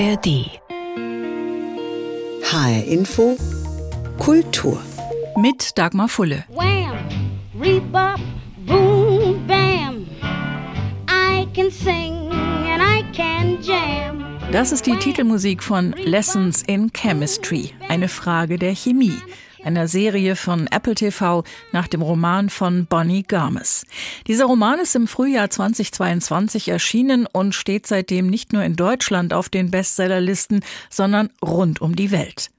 ARD. 0.00 0.48
HR 2.42 2.84
Info 2.86 3.36
Kultur. 4.18 4.80
Mit 5.36 5.76
Dagmar 5.76 6.08
Fulle. 6.08 6.46
Wham! 6.48 6.96
Rebop! 7.54 8.18
Boom! 8.66 9.46
Bam! 9.46 10.06
I 11.06 11.46
can 11.52 11.70
sing 11.70 12.30
and 12.32 12.80
I 12.80 13.02
can 13.12 13.58
jam. 13.60 14.24
Das 14.50 14.72
ist 14.72 14.86
die 14.86 14.96
Titelmusik 14.96 15.62
von 15.62 15.92
Lessons 16.02 16.62
in 16.62 16.90
Chemistry, 16.94 17.74
eine 17.90 18.08
Frage 18.08 18.58
der 18.58 18.74
Chemie 18.74 19.18
einer 19.64 19.88
Serie 19.88 20.36
von 20.36 20.66
Apple 20.66 20.94
TV 20.94 21.44
nach 21.72 21.88
dem 21.88 22.02
Roman 22.02 22.50
von 22.50 22.86
Bonnie 22.86 23.22
Garmes. 23.22 23.84
Dieser 24.26 24.46
Roman 24.46 24.78
ist 24.78 24.94
im 24.96 25.08
Frühjahr 25.08 25.50
2022 25.50 26.68
erschienen 26.68 27.26
und 27.26 27.54
steht 27.54 27.86
seitdem 27.86 28.28
nicht 28.28 28.52
nur 28.52 28.62
in 28.62 28.76
Deutschland 28.76 29.32
auf 29.32 29.48
den 29.48 29.70
Bestsellerlisten, 29.70 30.60
sondern 30.88 31.30
rund 31.42 31.80
um 31.80 31.96
die 31.96 32.10
Welt. 32.10 32.50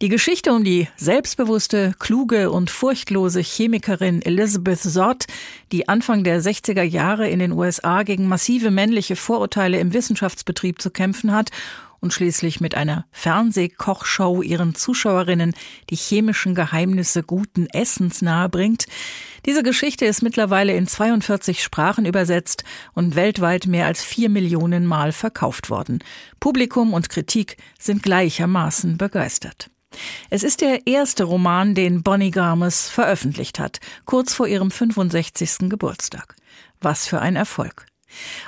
Die 0.00 0.08
Geschichte 0.08 0.52
um 0.52 0.64
die 0.64 0.88
selbstbewusste, 0.96 1.94
kluge 1.98 2.50
und 2.50 2.70
furchtlose 2.70 3.40
Chemikerin 3.40 4.22
Elizabeth 4.22 4.80
Zott, 4.80 5.26
die 5.72 5.88
Anfang 5.88 6.24
der 6.24 6.40
60er 6.40 6.82
Jahre 6.82 7.28
in 7.28 7.38
den 7.38 7.52
USA 7.52 8.02
gegen 8.02 8.28
massive 8.28 8.70
männliche 8.70 9.16
Vorurteile 9.16 9.78
im 9.78 9.92
Wissenschaftsbetrieb 9.92 10.80
zu 10.80 10.90
kämpfen 10.90 11.32
hat 11.32 11.50
und 12.02 12.12
schließlich 12.12 12.60
mit 12.60 12.74
einer 12.74 13.06
Fernsehkochshow 13.12 14.42
ihren 14.42 14.74
Zuschauerinnen 14.74 15.54
die 15.88 15.96
chemischen 15.96 16.54
Geheimnisse 16.54 17.22
guten 17.22 17.66
Essens 17.68 18.22
nahebringt. 18.22 18.86
Diese 19.46 19.62
Geschichte 19.62 20.04
ist 20.04 20.20
mittlerweile 20.20 20.74
in 20.74 20.88
42 20.88 21.62
Sprachen 21.62 22.04
übersetzt 22.04 22.64
und 22.92 23.14
weltweit 23.14 23.66
mehr 23.66 23.86
als 23.86 24.02
vier 24.02 24.28
Millionen 24.28 24.84
Mal 24.84 25.12
verkauft 25.12 25.70
worden. 25.70 26.02
Publikum 26.40 26.92
und 26.92 27.08
Kritik 27.08 27.56
sind 27.78 28.02
gleichermaßen 28.02 28.98
begeistert. 28.98 29.51
Es 30.30 30.42
ist 30.42 30.60
der 30.60 30.86
erste 30.86 31.24
Roman, 31.24 31.74
den 31.74 32.02
Bonnie 32.02 32.30
Garmes 32.30 32.88
veröffentlicht 32.88 33.58
hat, 33.58 33.80
kurz 34.04 34.34
vor 34.34 34.46
ihrem 34.46 34.70
65. 34.70 35.68
Geburtstag. 35.70 36.36
Was 36.80 37.06
für 37.06 37.20
ein 37.20 37.36
Erfolg. 37.36 37.86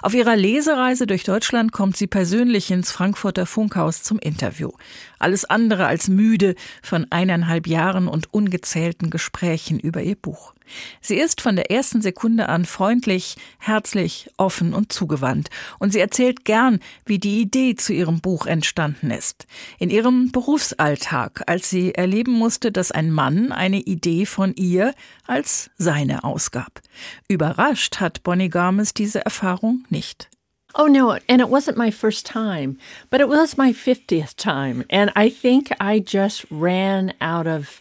Auf 0.03 0.15
ihrer 0.15 0.37
Lesereise 0.37 1.07
durch 1.07 1.25
Deutschland 1.25 1.73
kommt 1.73 1.97
sie 1.97 2.07
persönlich 2.07 2.71
ins 2.71 2.91
Frankfurter 2.91 3.47
Funkhaus 3.47 4.03
zum 4.03 4.19
Interview. 4.19 4.73
Alles 5.19 5.45
andere 5.45 5.87
als 5.87 6.09
müde 6.09 6.55
von 6.83 7.07
eineinhalb 7.11 7.67
Jahren 7.67 8.09
und 8.09 8.33
ungezählten 8.33 9.11
Gesprächen 9.11 9.79
über 9.79 10.03
ihr 10.03 10.17
Buch. 10.17 10.55
Sie 11.01 11.17
ist 11.17 11.41
von 11.41 11.57
der 11.57 11.71
ersten 11.71 12.03
Sekunde 12.03 12.49
an 12.49 12.65
freundlich, 12.65 13.37
herzlich, 13.59 14.31
offen 14.37 14.75
und 14.75 14.93
zugewandt. 14.93 15.51
Und 15.79 15.93
sie 15.93 16.01
erzählt 16.01 16.45
gern, 16.45 16.81
wie 17.05 17.19
die 17.19 17.41
Idee 17.41 17.75
zu 17.75 17.93
ihrem 17.93 18.21
Buch 18.21 18.47
entstanden 18.47 19.11
ist. 19.11 19.47
In 19.79 19.91
ihrem 19.91 20.33
Berufsalltag, 20.33 21.43
als 21.47 21.71
sie 21.71 21.95
erleben 21.95 22.33
musste, 22.33 22.73
dass 22.73 22.91
ein 22.91 23.11
Mann 23.11 23.53
eine 23.53 23.81
Idee 23.81 24.27
von 24.27 24.55
ihr 24.55 24.95
als 25.27 25.71
seine 25.77 26.25
ausgab. 26.25 26.81
Überrascht 27.29 28.01
hat 28.01 28.23
Bonnie 28.23 28.49
Garmes 28.49 28.95
diese 28.95 29.25
Erfahrung 29.25 29.85
nicht. 29.91 30.29
Oh 30.77 30.89
no, 30.89 31.13
and 31.29 31.41
it 31.41 31.49
wasn't 31.49 31.77
my 31.77 31.93
first 31.93 32.27
time, 32.27 32.79
but 33.09 33.21
it 33.21 33.29
was 33.29 33.57
my 33.57 33.73
50th 33.73 34.35
time. 34.35 34.85
And 34.91 35.13
I 35.15 35.31
think 35.31 35.71
I 35.79 36.01
just 36.01 36.47
ran 36.51 37.13
out 37.21 37.47
of 37.47 37.81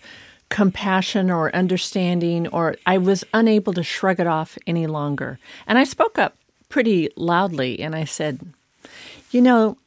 compassion 0.53 1.31
or 1.31 1.53
understanding, 1.55 2.47
or 2.49 2.75
I 2.85 2.99
was 2.99 3.23
unable 3.33 3.73
to 3.73 3.81
shrug 3.81 4.19
it 4.19 4.27
off 4.27 4.55
any 4.67 4.85
longer. 4.85 5.39
And 5.65 5.79
I 5.79 5.83
spoke 5.83 6.19
up 6.19 6.37
pretty 6.69 7.09
loudly 7.15 7.79
and 7.79 7.95
I 7.95 8.03
said, 8.03 8.39
You 9.31 9.41
know, 9.41 9.77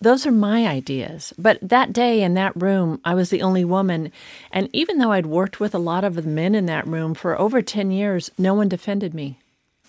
those 0.00 0.26
are 0.26 0.32
my 0.32 0.66
ideas. 0.66 1.34
But 1.36 1.58
that 1.60 1.92
day 1.92 2.22
in 2.22 2.32
that 2.32 2.56
room, 2.56 2.98
I 3.04 3.14
was 3.14 3.28
the 3.28 3.42
only 3.42 3.62
woman. 3.62 4.10
And 4.50 4.70
even 4.72 4.96
though 4.96 5.12
I'd 5.12 5.26
worked 5.26 5.60
with 5.60 5.74
a 5.74 5.78
lot 5.78 6.02
of 6.02 6.14
the 6.14 6.22
men 6.22 6.54
in 6.54 6.64
that 6.64 6.86
room 6.86 7.12
for 7.12 7.38
over 7.38 7.60
10 7.60 7.90
years, 7.90 8.30
no 8.38 8.54
one 8.54 8.70
defended 8.70 9.12
me. 9.12 9.38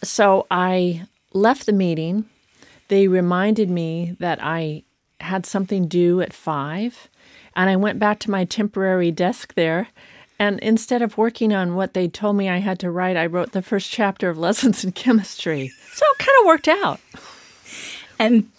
So 0.04 0.46
I 0.52 1.04
left 1.32 1.66
the 1.66 1.72
meeting. 1.72 2.26
They 2.90 3.08
reminded 3.08 3.70
me 3.70 4.18
that 4.20 4.40
I 4.44 4.84
had 5.22 5.46
something 5.46 5.88
due 5.88 6.20
at 6.20 6.34
five. 6.34 7.08
And 7.56 7.70
I 7.70 7.78
went 7.78 7.98
back 7.98 8.20
to 8.20 8.32
my 8.32 8.44
temporary 8.44 9.10
desk 9.10 9.54
there 9.56 9.88
and 10.40 10.60
instead 10.60 11.02
of 11.02 11.18
working 11.18 11.54
on 11.54 11.76
what 11.76 11.94
they 11.94 12.08
told 12.08 12.36
me 12.36 12.50
I 12.50 12.58
had 12.58 12.80
to 12.80 12.92
write, 12.92 13.18
I 13.18 13.26
wrote 13.26 13.52
the 13.52 13.62
first 13.62 13.90
chapter 13.90 14.30
of 14.30 14.38
Lessons 14.48 14.84
in 14.84 14.92
Chemistry. 14.92 15.70
So 15.94 16.06
it 16.12 16.18
kind 16.20 16.38
of 16.42 16.46
worked 16.46 16.68
out. 16.68 17.00
And 18.20 18.50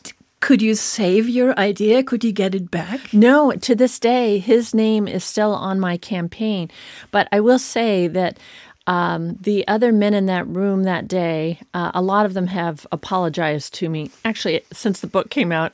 could 0.41 0.63
you 0.63 0.75
save 0.75 1.29
your 1.29 1.59
idea? 1.59 2.03
Could 2.03 2.23
you 2.25 2.33
get 2.33 2.55
it 2.55 2.71
back? 2.71 3.13
No, 3.13 3.53
to 3.53 3.75
this 3.75 3.99
day, 3.99 4.39
his 4.39 4.75
name 4.75 5.09
is 5.09 5.25
still 5.25 5.53
on 5.53 5.81
my 5.81 5.97
campaign. 5.97 6.71
But 7.11 7.29
I 7.33 7.41
will 7.41 7.59
say 7.59 8.07
that 8.09 8.39
um, 8.87 9.37
the 9.41 9.67
other 9.69 9.93
men 9.93 10.15
in 10.15 10.27
that 10.27 10.47
room 10.47 10.85
that 10.85 11.09
day, 11.09 11.61
uh, 11.75 11.91
a 11.93 12.01
lot 12.01 12.25
of 12.25 12.35
them 12.35 12.47
have 12.47 12.87
apologized 12.93 13.75
to 13.75 13.89
me, 13.89 14.11
actually, 14.25 14.63
since 14.73 15.01
the 15.01 15.07
book 15.07 15.29
came 15.29 15.53
out. 15.53 15.73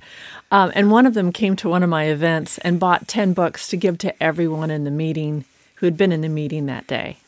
Um, 0.51 0.73
and 0.75 0.91
one 0.91 1.07
of 1.07 1.15
them 1.15 1.31
came 1.31 1.57
to 1.57 1.69
one 1.69 1.83
of 1.83 1.91
my 1.91 2.05
events 2.05 2.59
and 2.59 2.81
bought 2.81 3.07
10 3.07 3.35
books 3.35 3.69
to 3.69 3.77
give 3.77 3.99
to 3.99 4.23
everyone 4.23 4.71
in 4.71 4.85
the 4.85 4.91
meeting 4.91 5.45
who 5.85 5.87
had 5.87 5.99
been 5.99 6.13
in 6.13 6.23
the 6.23 6.31
meeting 6.31 6.65
that 6.65 6.87
day. 6.87 7.19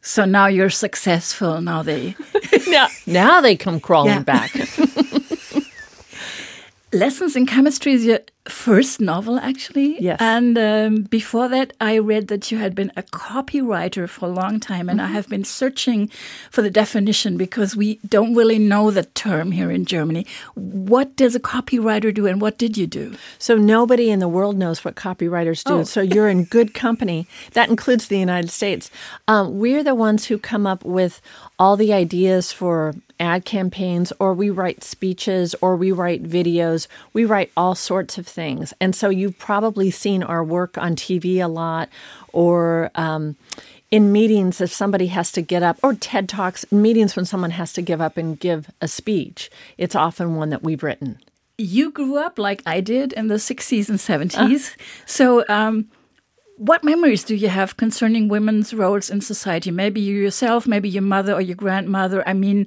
So 0.00 0.24
now 0.24 0.46
you're 0.46 0.70
successful. 0.70 1.60
Now 1.60 1.82
they 1.82 2.16
now, 2.68 2.88
now 3.06 3.42
they 3.42 3.54
come 3.54 3.80
crawling 3.80 4.14
yeah. 4.14 4.22
back. 4.22 4.54
Lessons 6.94 7.36
in 7.36 7.44
Chemistry 7.44 7.92
is 7.92 8.06
your 8.06 8.20
first 8.48 9.00
novel, 9.00 9.38
actually. 9.38 10.00
Yes. 10.00 10.18
And 10.20 10.56
um, 10.58 11.02
before 11.02 11.48
that, 11.48 11.72
I 11.80 11.98
read 11.98 12.28
that 12.28 12.50
you 12.50 12.58
had 12.58 12.74
been 12.74 12.92
a 12.96 13.02
copywriter 13.02 14.08
for 14.08 14.26
a 14.26 14.32
long 14.32 14.60
time, 14.60 14.88
and 14.88 15.00
mm 15.00 15.06
-hmm. 15.06 15.10
I 15.10 15.14
have 15.14 15.28
been 15.28 15.44
searching 15.44 16.10
for 16.50 16.62
the 16.62 16.70
definition 16.70 17.36
because 17.36 17.76
we 17.76 17.98
don't 18.08 18.36
really 18.36 18.58
know 18.58 18.90
the 18.90 19.06
term 19.14 19.52
here 19.52 19.74
in 19.74 19.84
Germany. 19.84 20.26
What 20.54 21.16
does 21.16 21.34
a 21.34 21.40
copywriter 21.40 22.12
do, 22.12 22.26
and 22.26 22.40
what 22.40 22.58
did 22.58 22.76
you 22.76 22.86
do? 22.86 23.16
So 23.38 23.56
nobody 23.56 24.08
in 24.08 24.20
the 24.20 24.32
world 24.36 24.56
knows 24.56 24.84
what 24.84 24.94
copywriters 24.94 25.62
do. 25.64 25.78
Oh. 25.78 25.84
So 25.84 26.00
you're 26.00 26.30
in 26.30 26.48
good 26.50 26.70
company. 26.80 27.26
That 27.52 27.68
includes 27.68 28.06
the 28.06 28.22
United 28.28 28.50
States. 28.50 28.90
Um, 29.28 29.58
we're 29.60 29.84
the 29.84 29.94
ones 29.94 30.28
who 30.28 30.38
come 30.38 30.70
up 30.72 30.84
with 30.84 31.20
all 31.58 31.76
the 31.76 31.92
ideas 32.04 32.52
for 32.52 32.94
ad 33.20 33.44
campaigns 33.44 34.12
or 34.18 34.34
we 34.34 34.50
write 34.50 34.84
speeches 34.84 35.54
or 35.60 35.76
we 35.76 35.92
write 35.92 36.22
videos. 36.22 36.86
We 37.12 37.24
write 37.24 37.50
all 37.56 37.74
sorts 37.74 38.18
of 38.18 38.26
things. 38.26 38.74
And 38.80 38.94
so 38.94 39.08
you've 39.08 39.38
probably 39.38 39.90
seen 39.90 40.22
our 40.22 40.44
work 40.44 40.76
on 40.78 40.96
TV 40.96 41.42
a 41.42 41.48
lot 41.48 41.88
or 42.32 42.90
um, 42.94 43.36
in 43.90 44.12
meetings 44.12 44.60
if 44.60 44.72
somebody 44.72 45.06
has 45.08 45.32
to 45.32 45.42
get 45.42 45.62
up 45.62 45.78
or 45.82 45.94
TED 45.94 46.28
Talks, 46.28 46.70
meetings 46.72 47.16
when 47.16 47.24
someone 47.24 47.52
has 47.52 47.72
to 47.74 47.82
give 47.82 48.00
up 48.00 48.16
and 48.16 48.38
give 48.38 48.70
a 48.80 48.88
speech. 48.88 49.50
It's 49.78 49.94
often 49.94 50.36
one 50.36 50.50
that 50.50 50.62
we've 50.62 50.82
written. 50.82 51.18
You 51.58 51.90
grew 51.90 52.18
up 52.18 52.38
like 52.38 52.62
I 52.66 52.80
did 52.80 53.12
in 53.14 53.28
the 53.28 53.36
60s 53.36 53.88
and 53.88 53.98
70s. 53.98 54.74
Uh. 54.74 54.82
So, 55.06 55.44
um, 55.48 55.88
what 56.56 56.82
memories 56.82 57.22
do 57.22 57.34
you 57.34 57.48
have 57.48 57.76
concerning 57.76 58.28
women's 58.28 58.72
roles 58.72 59.10
in 59.10 59.20
society? 59.20 59.70
Maybe 59.70 60.00
you 60.00 60.16
yourself, 60.16 60.66
maybe 60.66 60.88
your 60.88 61.02
mother 61.02 61.34
or 61.34 61.40
your 61.40 61.56
grandmother. 61.56 62.26
I 62.26 62.32
mean, 62.32 62.66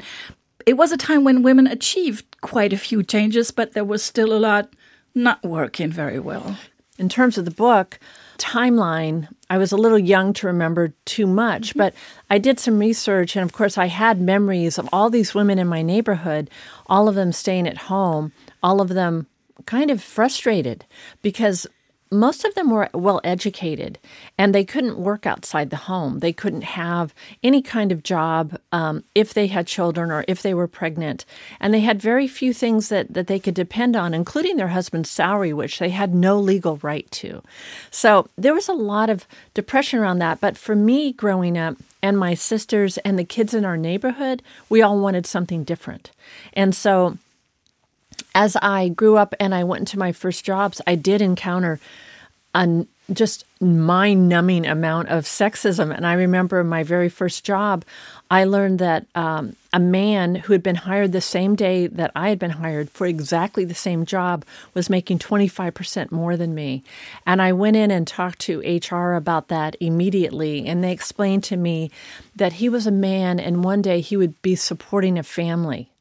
it 0.69 0.77
was 0.77 0.91
a 0.91 0.97
time 0.97 1.23
when 1.23 1.41
women 1.41 1.65
achieved 1.65 2.39
quite 2.41 2.73
a 2.73 2.77
few 2.77 3.01
changes, 3.01 3.49
but 3.49 3.73
there 3.73 3.83
was 3.83 4.03
still 4.03 4.31
a 4.31 4.37
lot 4.37 4.69
not 5.15 5.41
working 5.43 5.89
very 5.89 6.19
well. 6.19 6.59
In 6.99 7.09
terms 7.09 7.39
of 7.39 7.45
the 7.45 7.49
book, 7.49 7.99
timeline, 8.37 9.27
I 9.49 9.57
was 9.57 9.71
a 9.71 9.77
little 9.77 9.97
young 9.97 10.31
to 10.33 10.45
remember 10.45 10.93
too 11.05 11.25
much, 11.25 11.69
mm-hmm. 11.69 11.79
but 11.79 11.95
I 12.29 12.37
did 12.37 12.59
some 12.59 12.77
research, 12.77 13.35
and 13.35 13.43
of 13.43 13.51
course, 13.51 13.79
I 13.79 13.87
had 13.87 14.21
memories 14.21 14.77
of 14.77 14.87
all 14.93 15.09
these 15.09 15.33
women 15.33 15.57
in 15.57 15.67
my 15.67 15.81
neighborhood, 15.81 16.51
all 16.85 17.07
of 17.07 17.15
them 17.15 17.31
staying 17.31 17.67
at 17.67 17.89
home, 17.89 18.31
all 18.61 18.79
of 18.79 18.89
them 18.89 19.25
kind 19.65 19.89
of 19.89 20.03
frustrated 20.03 20.85
because 21.23 21.65
most 22.11 22.43
of 22.43 22.55
them 22.55 22.71
were 22.71 22.89
well 22.93 23.21
educated 23.23 23.99
and 24.37 24.53
they 24.53 24.63
couldn't 24.63 24.97
work 24.97 25.25
outside 25.25 25.69
the 25.69 25.75
home. 25.75 26.19
They 26.19 26.33
couldn't 26.33 26.63
have 26.63 27.13
any 27.43 27.61
kind 27.61 27.91
of 27.91 28.03
job 28.03 28.59
um, 28.71 29.03
if 29.13 29.33
they 29.33 29.47
had 29.47 29.67
children 29.67 30.09
or 30.09 30.25
if 30.27 30.41
they 30.41 30.53
were 30.53 30.67
pregnant. 30.67 31.25
And 31.59 31.73
they 31.73 31.81
had 31.81 32.01
very 32.01 32.27
few 32.27 32.53
things 32.53 32.89
that, 32.89 33.13
that 33.13 33.27
they 33.27 33.39
could 33.39 33.53
depend 33.53 33.95
on, 33.95 34.13
including 34.13 34.57
their 34.57 34.69
husband's 34.69 35.11
salary, 35.11 35.53
which 35.53 35.77
they 35.77 35.89
had 35.89 36.15
no 36.15 36.39
legal 36.39 36.77
right 36.81 37.09
to. 37.11 37.43
So 37.91 38.27
there 38.37 38.53
was 38.53 38.67
a 38.67 38.73
lot 38.73 39.09
of 39.09 39.27
depression 39.53 39.99
around 39.99 40.19
that. 40.19 40.41
But 40.41 40.57
for 40.57 40.75
me 40.75 41.13
growing 41.13 41.57
up, 41.57 41.77
and 42.01 42.17
my 42.17 42.33
sisters 42.33 42.97
and 42.99 43.19
the 43.19 43.25
kids 43.25 43.53
in 43.53 43.65
our 43.65 43.75
neighborhood, 43.75 44.41
we 44.69 44.81
all 44.81 44.99
wanted 44.99 45.25
something 45.25 45.65
different. 45.65 46.11
And 46.53 46.73
so 46.73 47.17
as 48.39 48.55
I 48.61 48.87
grew 48.87 49.17
up 49.17 49.35
and 49.37 49.53
I 49.53 49.65
went 49.65 49.81
into 49.81 49.99
my 49.99 50.13
first 50.13 50.45
jobs, 50.45 50.79
I 50.87 50.95
did 50.95 51.21
encounter 51.21 51.77
a 52.55 52.85
just 53.11 53.43
mind 53.59 54.29
numbing 54.29 54.65
amount 54.65 55.09
of 55.09 55.25
sexism. 55.25 55.93
And 55.93 56.07
I 56.07 56.13
remember 56.13 56.63
my 56.63 56.83
very 56.83 57.09
first 57.09 57.43
job, 57.43 57.83
I 58.31 58.45
learned 58.45 58.79
that 58.79 59.07
um, 59.13 59.57
a 59.73 59.79
man 59.79 60.35
who 60.35 60.53
had 60.53 60.63
been 60.63 60.75
hired 60.75 61.11
the 61.11 61.19
same 61.19 61.55
day 61.55 61.87
that 61.87 62.11
I 62.15 62.29
had 62.29 62.39
been 62.39 62.51
hired 62.51 62.89
for 62.91 63.05
exactly 63.05 63.65
the 63.65 63.75
same 63.75 64.05
job 64.05 64.45
was 64.73 64.89
making 64.89 65.19
25% 65.19 66.09
more 66.09 66.37
than 66.37 66.55
me. 66.55 66.81
And 67.25 67.41
I 67.41 67.51
went 67.51 67.75
in 67.75 67.91
and 67.91 68.07
talked 68.07 68.39
to 68.39 68.61
HR 68.61 69.15
about 69.15 69.49
that 69.49 69.75
immediately. 69.81 70.65
And 70.65 70.81
they 70.81 70.93
explained 70.93 71.43
to 71.45 71.57
me 71.57 71.91
that 72.37 72.53
he 72.53 72.69
was 72.69 72.87
a 72.87 72.91
man 72.91 73.37
and 73.37 73.65
one 73.65 73.81
day 73.81 73.99
he 73.99 74.15
would 74.15 74.41
be 74.41 74.55
supporting 74.55 75.19
a 75.19 75.23
family. 75.23 75.91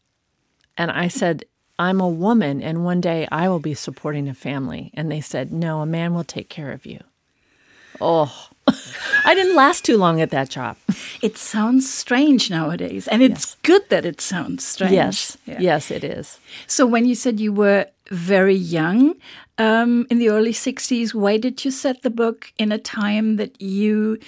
And 0.77 0.93
I 0.93 1.09
said, 1.09 1.45
I'm 1.79 2.01
a 2.01 2.09
woman 2.09 2.63
and 2.63 2.85
one 2.85 3.01
day 3.01 3.29
I 3.31 3.49
will 3.49 3.61
be 3.61 3.75
supporting 3.75 4.29
a 4.29 4.35
family. 4.35 4.91
And 4.95 5.11
they 5.11 5.21
said, 5.21 5.53
No, 5.53 5.81
a 5.81 5.87
man 5.87 6.15
will 6.15 6.25
take 6.25 6.49
care 6.49 6.73
of 6.73 6.85
you. 6.87 7.01
Oh, 8.01 8.49
I 9.25 9.35
didn't 9.35 9.57
last 9.57 9.85
too 9.85 9.97
long 9.97 10.21
at 10.21 10.31
that 10.31 10.49
job. 10.49 10.77
It 11.23 11.37
sounds 11.37 11.93
strange 11.93 12.51
nowadays, 12.51 13.09
and 13.09 13.23
it's 13.23 13.47
yes. 13.47 13.57
good 13.63 13.89
that 13.89 14.05
it 14.05 14.21
sounds 14.21 14.65
strange. 14.65 14.93
Yes, 14.93 15.39
yeah. 15.47 15.59
yes, 15.59 15.91
it 15.91 16.05
is. 16.05 16.39
So, 16.67 16.87
when 16.87 17.07
you 17.07 17.15
said 17.15 17.41
you 17.41 17.53
were 17.53 17.87
very 18.11 18.55
young 18.55 19.15
um, 19.59 20.07
in 20.11 20.19
the 20.19 20.29
early 20.29 20.53
60s, 20.53 21.13
why 21.13 21.39
did 21.39 21.65
you 21.65 21.71
set 21.71 22.03
the 22.03 22.11
book 22.11 22.53
in 22.59 22.71
a 22.71 22.79
time 22.79 23.37
that 23.37 23.61
you 23.61 24.19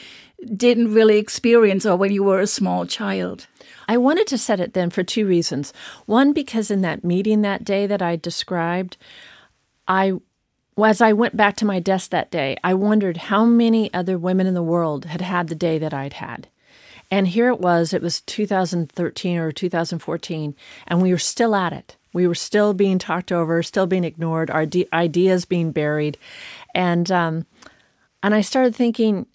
didn't 0.57 0.93
really 0.93 1.19
experience 1.19 1.87
or 1.87 1.97
when 1.97 2.13
you 2.13 2.25
were 2.25 2.41
a 2.41 2.47
small 2.47 2.87
child? 2.87 3.47
I 3.91 3.97
wanted 3.97 4.29
to 4.29 4.39
set 4.39 4.61
it 4.61 4.73
then 4.73 4.91
for 4.91 5.03
two 5.03 5.27
reasons. 5.27 5.73
One, 6.07 6.33
because 6.33 6.71
in 6.71 6.81
that 6.83 7.03
meeting 7.03 7.43
that 7.43 7.65
day 7.65 7.89
that 7.89 8.01
I 8.01 8.15
described, 8.15 8.97
I 9.89 10.13
as 10.79 11.01
I 11.01 11.13
went 11.13 11.37
back 11.37 11.57
to 11.57 11.65
my 11.65 11.81
desk 11.81 12.11
that 12.11 12.31
day, 12.31 12.57
I 12.63 12.73
wondered 12.73 13.17
how 13.17 13.45
many 13.45 13.93
other 13.93 14.17
women 14.17 14.47
in 14.47 14.55
the 14.55 14.63
world 14.63 15.07
had 15.07 15.21
had 15.21 15.49
the 15.49 15.57
day 15.57 15.77
that 15.79 15.93
I'd 15.93 16.13
had. 16.13 16.47
And 17.11 17.27
here 17.27 17.49
it 17.49 17.59
was, 17.59 17.93
it 17.93 18.01
was 18.01 18.21
2013 18.21 19.39
or 19.39 19.51
2014, 19.51 20.55
and 20.87 21.03
we 21.03 21.11
were 21.11 21.19
still 21.19 21.57
at 21.57 21.73
it. 21.73 21.97
We 22.13 22.29
were 22.29 22.37
still 22.37 22.73
being 22.73 23.01
talked 23.01 23.33
over, 23.33 23.61
still 23.65 23.89
being 23.89 24.05
ignored, 24.05 24.53
our 24.53 24.67
de- 24.67 24.87
ideas 24.93 25.45
being 25.45 25.73
buried. 25.73 26.17
And, 26.77 27.11
um, 27.11 27.45
and 28.23 28.37
I 28.37 28.41
started 28.41 28.77
thinking 28.77 29.27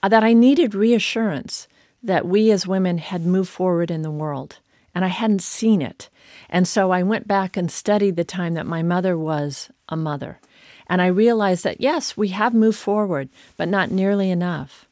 that 0.00 0.22
I 0.22 0.32
needed 0.32 0.76
reassurance 0.76 1.66
that 2.06 2.26
we 2.26 2.50
as 2.50 2.66
women 2.66 2.98
had 2.98 3.26
moved 3.26 3.50
forward 3.50 3.90
in 3.90 4.02
the 4.02 4.10
world, 4.10 4.58
and 4.94 5.04
I 5.04 5.08
hadn't 5.08 5.42
seen 5.42 5.82
it. 5.82 6.08
And 6.48 6.66
so 6.66 6.90
I 6.90 7.02
went 7.02 7.28
back 7.28 7.56
and 7.56 7.70
studied 7.70 8.16
the 8.16 8.24
time 8.24 8.54
that 8.54 8.66
my 8.66 8.82
mother 8.82 9.16
was 9.18 9.70
a 9.88 9.96
mother. 9.96 10.40
And 10.88 11.02
I 11.02 11.06
realized 11.06 11.64
that, 11.64 11.80
yes, 11.80 12.16
we 12.16 12.28
have 12.28 12.54
moved 12.54 12.78
forward, 12.78 13.28
but 13.56 13.68
not 13.68 13.90
nearly 13.90 14.30
enough. 14.30 14.86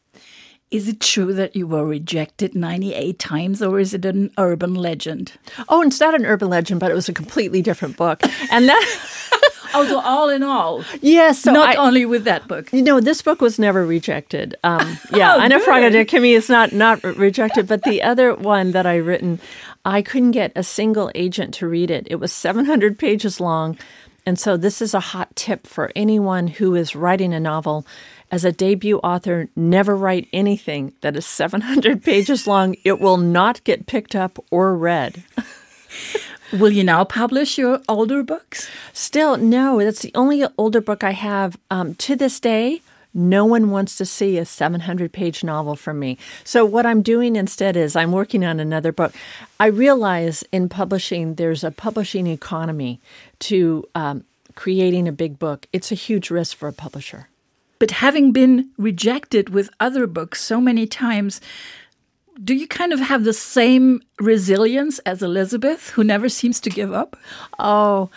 Is 0.71 0.89
it 0.89 0.99
true 0.99 1.33
that 1.35 1.55
you 1.55 1.69
were 1.69 1.87
rejected 1.87 2.57
98 2.57 3.19
times, 3.19 3.63
or 3.63 3.79
is 3.79 3.95
it 3.95 4.05
an 4.05 4.33
urban 4.39 4.75
legend? 4.75 5.33
Oh, 5.69 5.83
it's 5.83 6.01
not 6.01 6.17
an 6.17 6.27
urban 6.27 6.49
legend, 6.49 6.81
but 6.81 6.91
it 6.91 6.95
was 6.95 7.09
a 7.09 7.13
completely 7.13 7.63
different 7.63 7.97
book. 7.97 8.21
And 8.51 8.69
that. 8.69 9.11
oh, 9.75 9.87
so 9.87 10.01
all 10.01 10.29
in 10.29 10.43
all. 10.43 10.85
Yes. 11.01 11.41
So 11.41 11.53
not 11.53 11.71
I, 11.71 11.75
only 11.75 12.07
with 12.07 12.25
that 12.25 12.49
book. 12.49 12.73
You 12.73 12.83
know, 12.83 13.01
this 13.01 13.23
book 13.23 13.41
was 13.41 13.59
never 13.59 13.85
rejected. 13.85 14.55
Um, 14.65 14.99
yeah, 15.13 15.37
oh, 15.37 15.47
know. 15.47 15.61
Fraga 15.61 15.91
de 15.91 16.05
Kimi 16.05 16.33
is 16.33 16.49
not, 16.49 16.73
not 16.73 17.03
rejected, 17.03 17.67
but 17.67 17.83
the 17.83 18.03
other 18.03 18.35
one 18.35 18.73
that 18.73 18.87
I 18.87 18.97
written, 18.97 19.41
I 19.85 20.03
couldn't 20.03 20.33
get 20.33 20.53
a 20.57 20.63
single 20.63 21.11
agent 21.15 21.55
to 21.55 21.69
read 21.69 21.91
it. 21.91 22.07
It 22.11 22.17
was 22.17 22.33
700 22.33 22.99
pages 22.99 23.41
long. 23.41 23.77
And 24.27 24.39
so, 24.39 24.57
this 24.57 24.81
is 24.81 24.95
a 24.95 25.01
hot 25.01 25.37
tip 25.37 25.67
for 25.67 25.93
anyone 25.95 26.47
who 26.47 26.75
is 26.75 26.97
writing 26.97 27.35
a 27.35 27.41
novel. 27.41 27.87
As 28.31 28.45
a 28.45 28.53
debut 28.53 28.99
author, 28.99 29.49
never 29.55 29.95
write 29.95 30.29
anything 30.33 30.95
that 31.03 31.15
is 31.15 31.27
700 31.27 32.03
pages 32.03 32.47
long. 32.47 32.75
It 32.83 33.01
will 33.01 33.19
not 33.19 33.63
get 33.65 33.87
picked 33.87 34.15
up 34.17 34.43
or 34.51 34.75
read. 34.75 35.23
will 36.55 36.71
you 36.71 36.85
now 36.85 37.05
publish 37.05 37.59
your 37.59 37.81
older 37.89 38.23
books? 38.23 38.69
Still, 38.93 39.37
no. 39.37 39.81
That's 39.81 40.03
the 40.03 40.13
only 40.15 40.45
older 40.57 40.81
book 40.81 41.05
I 41.05 41.13
have 41.13 41.59
um, 41.71 41.95
to 41.97 42.17
this 42.17 42.41
day. 42.41 42.81
No 43.17 43.45
one 43.45 43.71
wants 43.71 43.97
to 43.97 44.05
see 44.05 44.39
a 44.39 44.45
700 44.45 45.13
page 45.13 45.45
novel 45.45 45.77
from 45.77 46.01
me. 46.01 46.19
So, 46.43 46.65
what 46.65 46.85
I'm 46.85 47.01
doing 47.01 47.37
instead 47.37 47.77
is 47.77 47.95
I'm 47.95 48.11
working 48.11 48.45
on 48.45 48.59
another 48.59 48.91
book. 48.91 49.15
I 49.61 49.67
realize 49.67 50.43
in 50.51 50.69
publishing, 50.69 51.37
there's 51.37 51.63
a 51.63 51.71
publishing 51.71 52.27
economy 52.27 53.01
to 53.41 53.89
um, 53.95 54.25
creating 54.57 55.07
a 55.07 55.13
big 55.13 55.39
book. 55.39 55.67
It's 55.73 55.93
a 55.93 55.97
huge 55.97 56.31
risk 56.31 56.57
for 56.57 56.69
a 56.69 56.73
publisher. 56.73 57.29
But 57.79 57.93
having 57.93 58.33
been 58.33 58.71
rejected 58.79 59.51
with 59.51 59.71
other 59.79 60.07
books 60.07 60.43
so 60.43 60.61
many 60.61 60.87
times, 60.87 61.41
do 62.43 62.55
you 62.55 62.67
kind 62.67 62.93
of 62.93 63.01
have 63.01 63.25
the 63.25 63.33
same 63.33 64.03
resilience 64.19 64.99
as 65.01 65.23
Elizabeth, 65.23 65.91
who 65.91 66.03
never 66.03 66.29
seems 66.29 66.61
to 66.61 66.71
give 66.71 66.93
up? 66.93 67.17
Oh, 67.59 68.11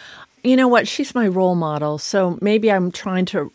you 0.43 0.55
know 0.55 0.67
what? 0.67 0.87
She's 0.87 1.13
my 1.13 1.27
role 1.27 1.55
model. 1.55 1.97
So 1.97 2.37
maybe 2.41 2.71
I'm 2.71 2.91
trying 2.91 3.25
to 3.27 3.51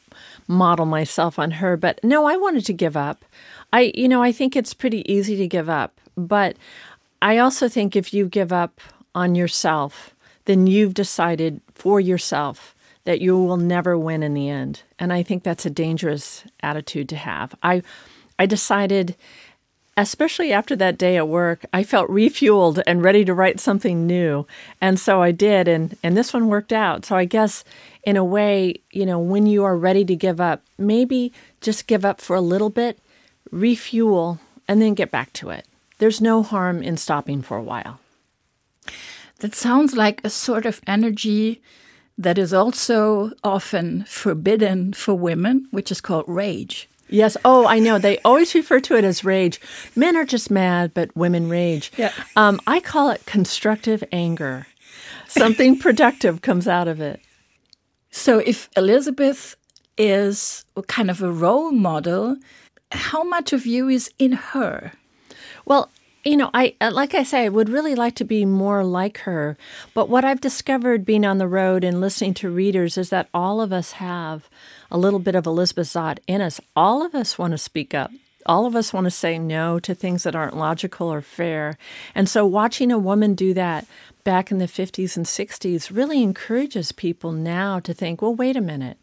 model 0.47 0.87
myself 0.87 1.39
on 1.39 1.53
her. 1.53 1.77
But 1.77 2.01
no, 2.05 2.27
I 2.27 2.37
wanted 2.37 2.67
to 2.67 2.73
give 2.73 2.97
up. 2.97 3.25
I, 3.73 3.93
you 3.95 4.09
know, 4.09 4.23
I 4.23 4.33
think 4.33 4.55
it's 4.55 4.75
pretty 4.75 5.11
easy 5.11 5.37
to 5.37 5.49
give 5.49 5.69
up. 5.69 6.01
But 6.17 6.57
I 7.21 7.39
also 7.39 7.69
think 7.69 7.97
if 7.97 8.13
you 8.13 8.27
give 8.27 8.53
up 8.53 8.81
on 9.15 9.35
yourself, 9.35 10.15
then 10.45 10.67
you've 10.67 10.95
decided 10.95 11.61
for 11.75 12.01
yourself 12.01 12.75
that 13.05 13.21
you 13.21 13.37
will 13.37 13.57
never 13.57 13.99
win 13.99 14.23
in 14.23 14.35
the 14.35 14.49
end. 14.49 14.83
And 14.99 15.13
I 15.13 15.23
think 15.23 15.43
that's 15.43 15.67
a 15.67 15.71
dangerous 15.71 16.45
attitude 16.61 17.09
to 17.11 17.17
have. 17.17 17.55
I 17.63 17.83
I 18.39 18.47
decided 18.47 19.17
especially 19.97 20.53
after 20.53 20.75
that 20.77 20.99
day 20.99 21.17
at 21.17 21.29
work, 21.29 21.65
I 21.73 21.83
felt 21.83 22.09
refueled 22.09 22.83
and 22.87 23.03
ready 23.03 23.25
to 23.25 23.35
write 23.35 23.61
something 23.61 24.07
new. 24.07 24.47
And 24.81 24.99
so 24.99 25.23
I 25.23 25.33
did 25.33 25.69
and 25.69 25.97
and 26.03 26.17
this 26.17 26.33
one 26.33 26.49
worked 26.49 26.73
out. 26.73 27.05
So 27.05 27.17
I 27.17 27.25
guess 27.25 27.65
in 28.05 28.17
a 28.17 28.25
way, 28.25 28.77
you 28.91 29.07
know, 29.07 29.19
when 29.19 29.47
you 29.47 29.65
are 29.65 29.77
ready 29.77 30.05
to 30.05 30.17
give 30.17 30.41
up, 30.41 30.63
maybe 30.79 31.33
just 31.61 31.87
give 31.87 32.05
up 32.05 32.21
for 32.21 32.35
a 32.35 32.41
little 32.41 32.71
bit, 32.71 32.99
refuel, 33.51 34.41
and 34.67 34.81
then 34.81 34.95
get 34.95 35.11
back 35.11 35.33
to 35.35 35.51
it. 35.51 35.67
There's 35.99 36.21
no 36.21 36.43
harm 36.43 36.83
in 36.83 36.97
stopping 36.97 37.43
for 37.43 37.57
a 37.57 37.63
while. 37.63 38.01
That 39.41 39.55
sounds 39.55 39.95
like 39.95 40.21
a 40.25 40.31
sort 40.31 40.67
of 40.67 40.81
energy 40.87 41.61
that 42.17 42.39
is 42.39 42.53
also 42.53 43.33
often 43.43 44.05
forbidden 44.05 44.93
for 44.93 45.15
women, 45.15 45.67
which 45.71 45.91
is 45.91 46.01
called 46.01 46.25
rage. 46.29 46.89
Yes. 47.13 47.37
Oh, 47.45 47.67
I 47.67 47.79
know. 47.79 47.99
They 47.99 48.19
always 48.19 48.55
refer 48.55 48.81
to 48.81 48.97
it 48.97 49.05
as 49.05 49.25
rage. 49.25 49.61
Men 49.95 50.17
are 50.17 50.25
just 50.25 50.51
mad, 50.51 50.93
but 50.95 51.15
women 51.17 51.49
rage. 51.49 51.93
Yeah. 51.97 52.13
Um, 52.37 52.61
I 52.67 52.81
call 52.81 53.11
it 53.11 53.25
constructive 53.27 54.03
anger. 54.13 54.67
Something 55.29 55.79
productive 55.87 56.43
comes 56.43 56.67
out 56.67 56.89
of 56.89 57.01
it. 57.01 57.21
So 58.11 58.39
if 58.39 58.69
Elizabeth 58.77 59.57
is 59.97 60.65
kind 60.87 61.11
of 61.11 61.23
a 61.23 61.33
role 61.33 61.71
model, 61.73 62.37
how 62.91 63.23
much 63.23 63.53
of 63.53 63.67
you 63.67 63.89
is 63.89 64.11
in 64.19 64.33
her? 64.33 64.93
Well, 65.65 65.91
you 66.25 66.37
know, 66.37 66.51
I 66.55 66.77
uh, 66.81 66.91
like 66.93 67.15
I 67.15 67.25
say, 67.25 67.45
I 67.45 67.49
would 67.49 67.69
really 67.69 67.95
like 67.95 68.15
to 68.17 68.25
be 68.25 68.45
more 68.45 68.85
like 68.85 69.19
her. 69.19 69.57
But 69.93 70.09
what 70.09 70.25
I've 70.25 70.41
discovered 70.41 71.05
being 71.05 71.25
on 71.25 71.39
the 71.39 71.49
road 71.49 71.83
and 71.85 72.01
listening 72.01 72.35
to 72.35 72.51
readers 72.51 72.97
is 72.97 73.11
that 73.11 73.29
all 73.35 73.61
of 73.61 73.73
us 73.73 73.93
have 73.93 74.49
a 74.93 74.99
little 74.99 75.19
bit 75.19 75.35
of 75.35 75.47
Elizabeth 75.47 75.89
Zott 75.89 76.19
in 76.29 76.43
us. 76.43 76.61
All 76.77 77.05
of 77.05 77.15
us 77.15 77.39
want 77.39 77.53
to 77.53 77.59
speak 77.59 77.95
up. 77.95 78.13
All 78.45 78.67
of 78.67 78.77
us 78.77 78.93
want 78.93 79.07
to 79.07 79.11
say 79.11 79.39
no 79.39 79.81
to 79.81 79.95
things 79.95 80.25
that 80.25 80.37
aren't 80.37 80.57
logical 80.57 81.13
or 81.13 81.23
fair. 81.23 81.79
And 82.15 82.29
so 82.29 82.45
watching 82.45 82.93
a 82.93 82.99
woman 82.99 83.35
do 83.35 83.55
that 83.55 83.87
back 84.23 84.51
in 84.51 84.59
the 84.59 84.67
50s 84.67 85.17
and 85.17 85.25
60s 85.25 85.97
really 85.97 86.23
encourages 86.23 86.93
people 86.93 87.33
now 87.33 87.81
to 87.81 87.95
think, 87.95 88.21
well, 88.21 88.35
wait 88.35 88.55
a 88.55 88.61
minute. 88.61 88.99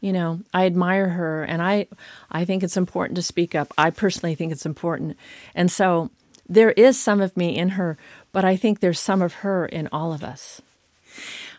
You 0.00 0.12
know, 0.12 0.40
I 0.54 0.66
admire 0.66 1.10
her 1.10 1.42
and 1.44 1.60
I 1.60 1.86
I 2.30 2.44
think 2.44 2.62
it's 2.62 2.76
important 2.76 3.16
to 3.16 3.22
speak 3.22 3.54
up. 3.54 3.72
I 3.76 3.90
personally 3.90 4.34
think 4.34 4.52
it's 4.52 4.66
important. 4.66 5.16
And 5.54 5.70
so 5.70 6.10
there 6.48 6.72
is 6.72 7.00
some 7.00 7.20
of 7.20 7.36
me 7.36 7.56
in 7.56 7.70
her, 7.70 7.96
but 8.32 8.44
I 8.44 8.56
think 8.56 8.80
there's 8.80 9.00
some 9.00 9.22
of 9.22 9.34
her 9.34 9.66
in 9.66 9.88
all 9.92 10.12
of 10.12 10.22
us. 10.22 10.60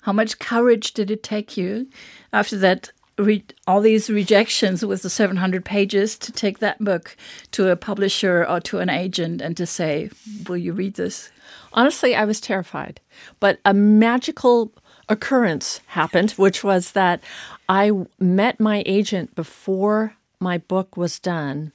How 0.04 0.14
much 0.14 0.40
courage 0.40 0.94
did 0.94 1.10
it 1.10 1.24
take 1.24 1.58
you 1.58 1.88
after 2.32 2.58
that 2.58 2.92
Re- 3.18 3.46
all 3.68 3.82
these 3.82 4.10
rejections 4.10 4.84
with 4.84 5.04
the 5.04 5.10
700 5.10 5.64
pages 5.64 6.18
to 6.18 6.32
take 6.32 6.60
that 6.60 6.84
book 6.84 7.16
to 7.52 7.70
a 7.70 7.76
publisher 7.76 8.46
or 8.46 8.60
to 8.62 8.80
an 8.80 8.90
agent 8.90 9.42
and 9.42 9.56
to 9.58 9.66
say, 9.66 10.10
Will 10.48 10.58
you 10.58 10.74
read 10.74 10.96
this? 10.96 11.32
Honestly, 11.74 12.16
I 12.16 12.26
was 12.26 12.42
terrified. 12.42 13.00
But 13.40 13.60
a 13.66 13.74
magical 13.74 14.72
occurrence 15.10 15.82
happened, 15.88 16.32
which 16.32 16.64
was 16.64 16.92
that 16.92 17.22
I 17.70 17.92
met 18.20 18.60
my 18.60 18.84
agent 18.86 19.36
before 19.36 20.16
my 20.40 20.58
book 20.58 20.98
was 20.98 21.20
done. 21.20 21.72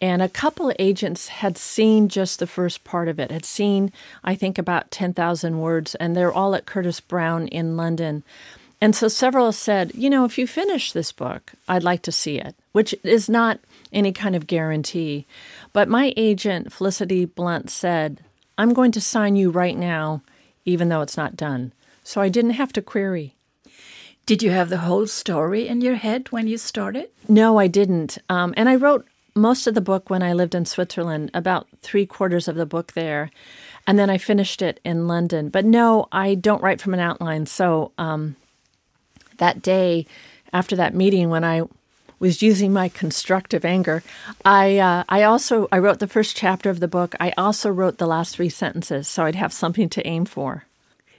And 0.00 0.22
a 0.22 0.28
couple 0.28 0.70
of 0.70 0.76
agents 0.78 1.28
had 1.28 1.58
seen 1.58 2.08
just 2.08 2.38
the 2.38 2.46
first 2.46 2.84
part 2.84 3.08
of 3.08 3.18
it, 3.18 3.32
had 3.32 3.44
seen, 3.44 3.92
I 4.22 4.36
think, 4.36 4.56
about 4.56 4.92
10,000 4.92 5.58
words, 5.58 5.96
and 5.96 6.14
they're 6.14 6.32
all 6.32 6.54
at 6.54 6.66
Curtis 6.66 7.00
Brown 7.00 7.48
in 7.48 7.76
London. 7.76 8.22
And 8.80 8.94
so 8.94 9.08
several 9.08 9.52
said, 9.52 9.92
you 9.94 10.08
know, 10.08 10.24
if 10.24 10.38
you 10.38 10.46
finish 10.46 10.92
this 10.92 11.12
book, 11.12 11.52
I'd 11.68 11.82
like 11.82 12.02
to 12.02 12.12
see 12.12 12.38
it, 12.38 12.54
which 12.72 12.94
is 13.02 13.28
not 13.28 13.58
any 13.92 14.12
kind 14.12 14.36
of 14.36 14.46
guarantee. 14.46 15.26
But 15.72 15.88
my 15.88 16.12
agent, 16.16 16.72
Felicity 16.72 17.24
Blunt, 17.24 17.70
said, 17.70 18.20
I'm 18.56 18.72
going 18.74 18.92
to 18.92 19.00
sign 19.00 19.36
you 19.36 19.50
right 19.50 19.76
now, 19.76 20.22
even 20.64 20.88
though 20.88 21.00
it's 21.00 21.16
not 21.16 21.36
done. 21.36 21.72
So 22.04 22.20
I 22.20 22.28
didn't 22.28 22.52
have 22.52 22.72
to 22.74 22.82
query. 22.82 23.34
Did 24.26 24.42
you 24.42 24.50
have 24.50 24.68
the 24.68 24.78
whole 24.78 25.06
story 25.06 25.66
in 25.66 25.80
your 25.80 25.94
head 25.94 26.30
when 26.30 26.46
you 26.46 26.58
started? 26.58 27.08
No, 27.28 27.58
I 27.58 27.66
didn't. 27.66 28.18
Um, 28.28 28.52
and 28.56 28.68
I 28.68 28.76
wrote 28.76 29.06
most 29.34 29.66
of 29.66 29.74
the 29.74 29.80
book 29.80 30.10
when 30.10 30.22
I 30.22 30.34
lived 30.34 30.54
in 30.54 30.66
Switzerland, 30.66 31.30
about 31.32 31.66
three 31.80 32.04
quarters 32.04 32.46
of 32.46 32.56
the 32.56 32.66
book 32.66 32.92
there. 32.92 33.30
And 33.86 33.98
then 33.98 34.10
I 34.10 34.18
finished 34.18 34.60
it 34.60 34.80
in 34.84 35.08
London. 35.08 35.48
But 35.48 35.64
no, 35.64 36.08
I 36.12 36.34
don't 36.34 36.62
write 36.62 36.80
from 36.80 36.92
an 36.92 37.00
outline. 37.00 37.46
So 37.46 37.92
um, 37.96 38.36
that 39.38 39.62
day 39.62 40.06
after 40.52 40.76
that 40.76 40.94
meeting, 40.94 41.30
when 41.30 41.44
I 41.44 41.62
was 42.18 42.42
using 42.42 42.72
my 42.72 42.88
constructive 42.88 43.64
anger, 43.64 44.02
I 44.44 44.78
uh, 44.78 45.04
I 45.08 45.22
also 45.22 45.68
I 45.70 45.78
wrote 45.78 45.98
the 45.98 46.06
first 46.06 46.36
chapter 46.36 46.70
of 46.70 46.80
the 46.80 46.88
book. 46.88 47.14
I 47.20 47.32
also 47.36 47.70
wrote 47.70 47.98
the 47.98 48.06
last 48.06 48.36
three 48.36 48.48
sentences, 48.48 49.08
so 49.08 49.24
I'd 49.24 49.34
have 49.34 49.52
something 49.52 49.88
to 49.90 50.06
aim 50.06 50.24
for. 50.24 50.64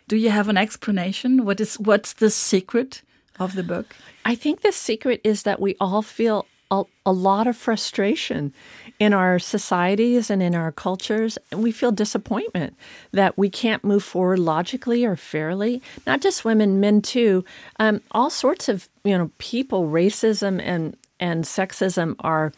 Do 0.07 0.17
you 0.17 0.29
have 0.29 0.49
an 0.49 0.57
explanation? 0.57 1.45
What 1.45 1.59
is 1.59 1.79
what's 1.79 2.13
the 2.13 2.29
secret 2.29 3.01
of 3.39 3.55
the 3.55 3.63
book? 3.63 3.95
I 4.25 4.35
think 4.35 4.61
the 4.61 4.71
secret 4.71 5.21
is 5.23 5.43
that 5.43 5.61
we 5.61 5.75
all 5.79 6.01
feel 6.01 6.45
a, 6.71 6.83
a 7.05 7.11
lot 7.11 7.47
of 7.47 7.57
frustration 7.57 8.53
in 8.99 9.13
our 9.13 9.39
societies 9.39 10.29
and 10.29 10.43
in 10.43 10.53
our 10.53 10.71
cultures. 10.71 11.37
We 11.55 11.71
feel 11.71 11.91
disappointment 11.91 12.75
that 13.11 13.37
we 13.37 13.49
can't 13.49 13.83
move 13.83 14.03
forward 14.03 14.39
logically 14.39 15.05
or 15.05 15.15
fairly. 15.15 15.81
Not 16.05 16.21
just 16.21 16.45
women, 16.45 16.79
men 16.79 17.01
too. 17.01 17.45
Um, 17.79 18.01
all 18.11 18.29
sorts 18.29 18.69
of 18.69 18.89
you 19.03 19.17
know 19.17 19.31
people, 19.37 19.87
racism 19.87 20.61
and 20.61 20.97
and 21.19 21.45
sexism 21.45 22.15
are 22.19 22.53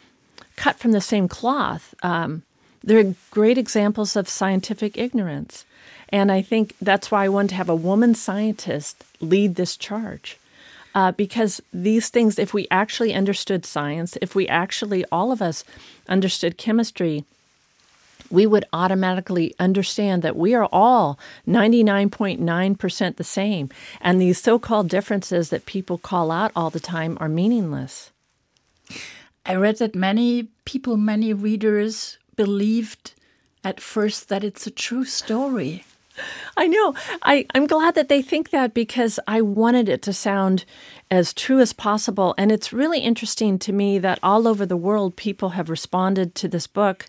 cut 0.56 0.78
from 0.78 0.92
the 0.92 1.02
same 1.02 1.28
cloth. 1.28 1.94
Um, 2.04 2.44
they're 2.84 3.16
great 3.30 3.58
examples 3.58 4.16
of 4.16 4.28
scientific 4.28 4.98
ignorance. 4.98 5.66
And 6.10 6.32
I 6.32 6.42
think 6.42 6.76
that's 6.82 7.10
why 7.10 7.26
I 7.26 7.30
wanted 7.30 7.50
to 7.50 7.56
have 7.56 7.70
a 7.70 7.76
woman 7.76 8.16
scientist 8.16 9.04
lead 9.22 9.56
this 9.56 9.78
charge. 9.78 10.38
Uh, 10.94 11.12
because 11.14 11.62
these 11.72 12.10
things, 12.10 12.38
if 12.38 12.54
we 12.54 12.68
actually 12.70 13.14
understood 13.14 13.66
science, 13.66 14.18
if 14.22 14.36
we 14.36 14.48
actually, 14.48 15.06
all 15.12 15.32
of 15.32 15.42
us, 15.42 15.64
understood 16.10 16.58
chemistry, 16.58 17.24
we 18.30 18.46
would 18.46 18.66
automatically 18.74 19.54
understand 19.60 20.22
that 20.22 20.36
we 20.36 20.54
are 20.54 20.68
all 20.72 21.20
99.9% 21.48 23.16
the 23.16 23.24
same. 23.24 23.70
And 24.00 24.22
these 24.22 24.42
so 24.42 24.58
called 24.58 24.90
differences 24.90 25.50
that 25.50 25.66
people 25.66 25.98
call 25.98 26.32
out 26.32 26.52
all 26.56 26.70
the 26.70 26.80
time 26.80 27.18
are 27.20 27.30
meaningless. 27.30 28.12
I 29.46 29.56
read 29.56 29.78
that 29.78 29.96
many 29.96 30.50
people, 30.66 30.98
many 30.98 31.34
readers 31.34 32.18
believed 32.36 33.14
at 33.64 33.80
first 33.80 34.30
that 34.30 34.44
it's 34.44 34.66
a 34.66 34.72
true 34.72 35.06
story. 35.06 35.84
I 36.58 36.68
know. 36.68 36.94
I, 37.24 37.46
I'm 37.54 37.68
glad 37.68 37.96
that 37.96 38.10
they 38.10 38.22
think 38.22 38.50
that 38.50 38.74
because 38.74 39.20
I 39.28 39.42
wanted 39.42 39.90
it 39.90 40.02
to 40.04 40.14
sound 40.14 40.66
as 41.10 41.34
true 41.34 41.60
as 41.60 41.74
possible. 41.74 42.36
And 42.38 42.52
it's 42.52 42.74
really 42.74 43.00
interesting 43.00 43.60
to 43.60 43.74
me 43.74 44.00
that 44.00 44.20
all 44.22 44.48
over 44.48 44.66
the 44.66 44.78
world, 44.78 45.16
people 45.16 45.50
have 45.50 45.70
responded 45.70 46.36
to 46.36 46.48
this 46.48 46.68
book. 46.68 47.06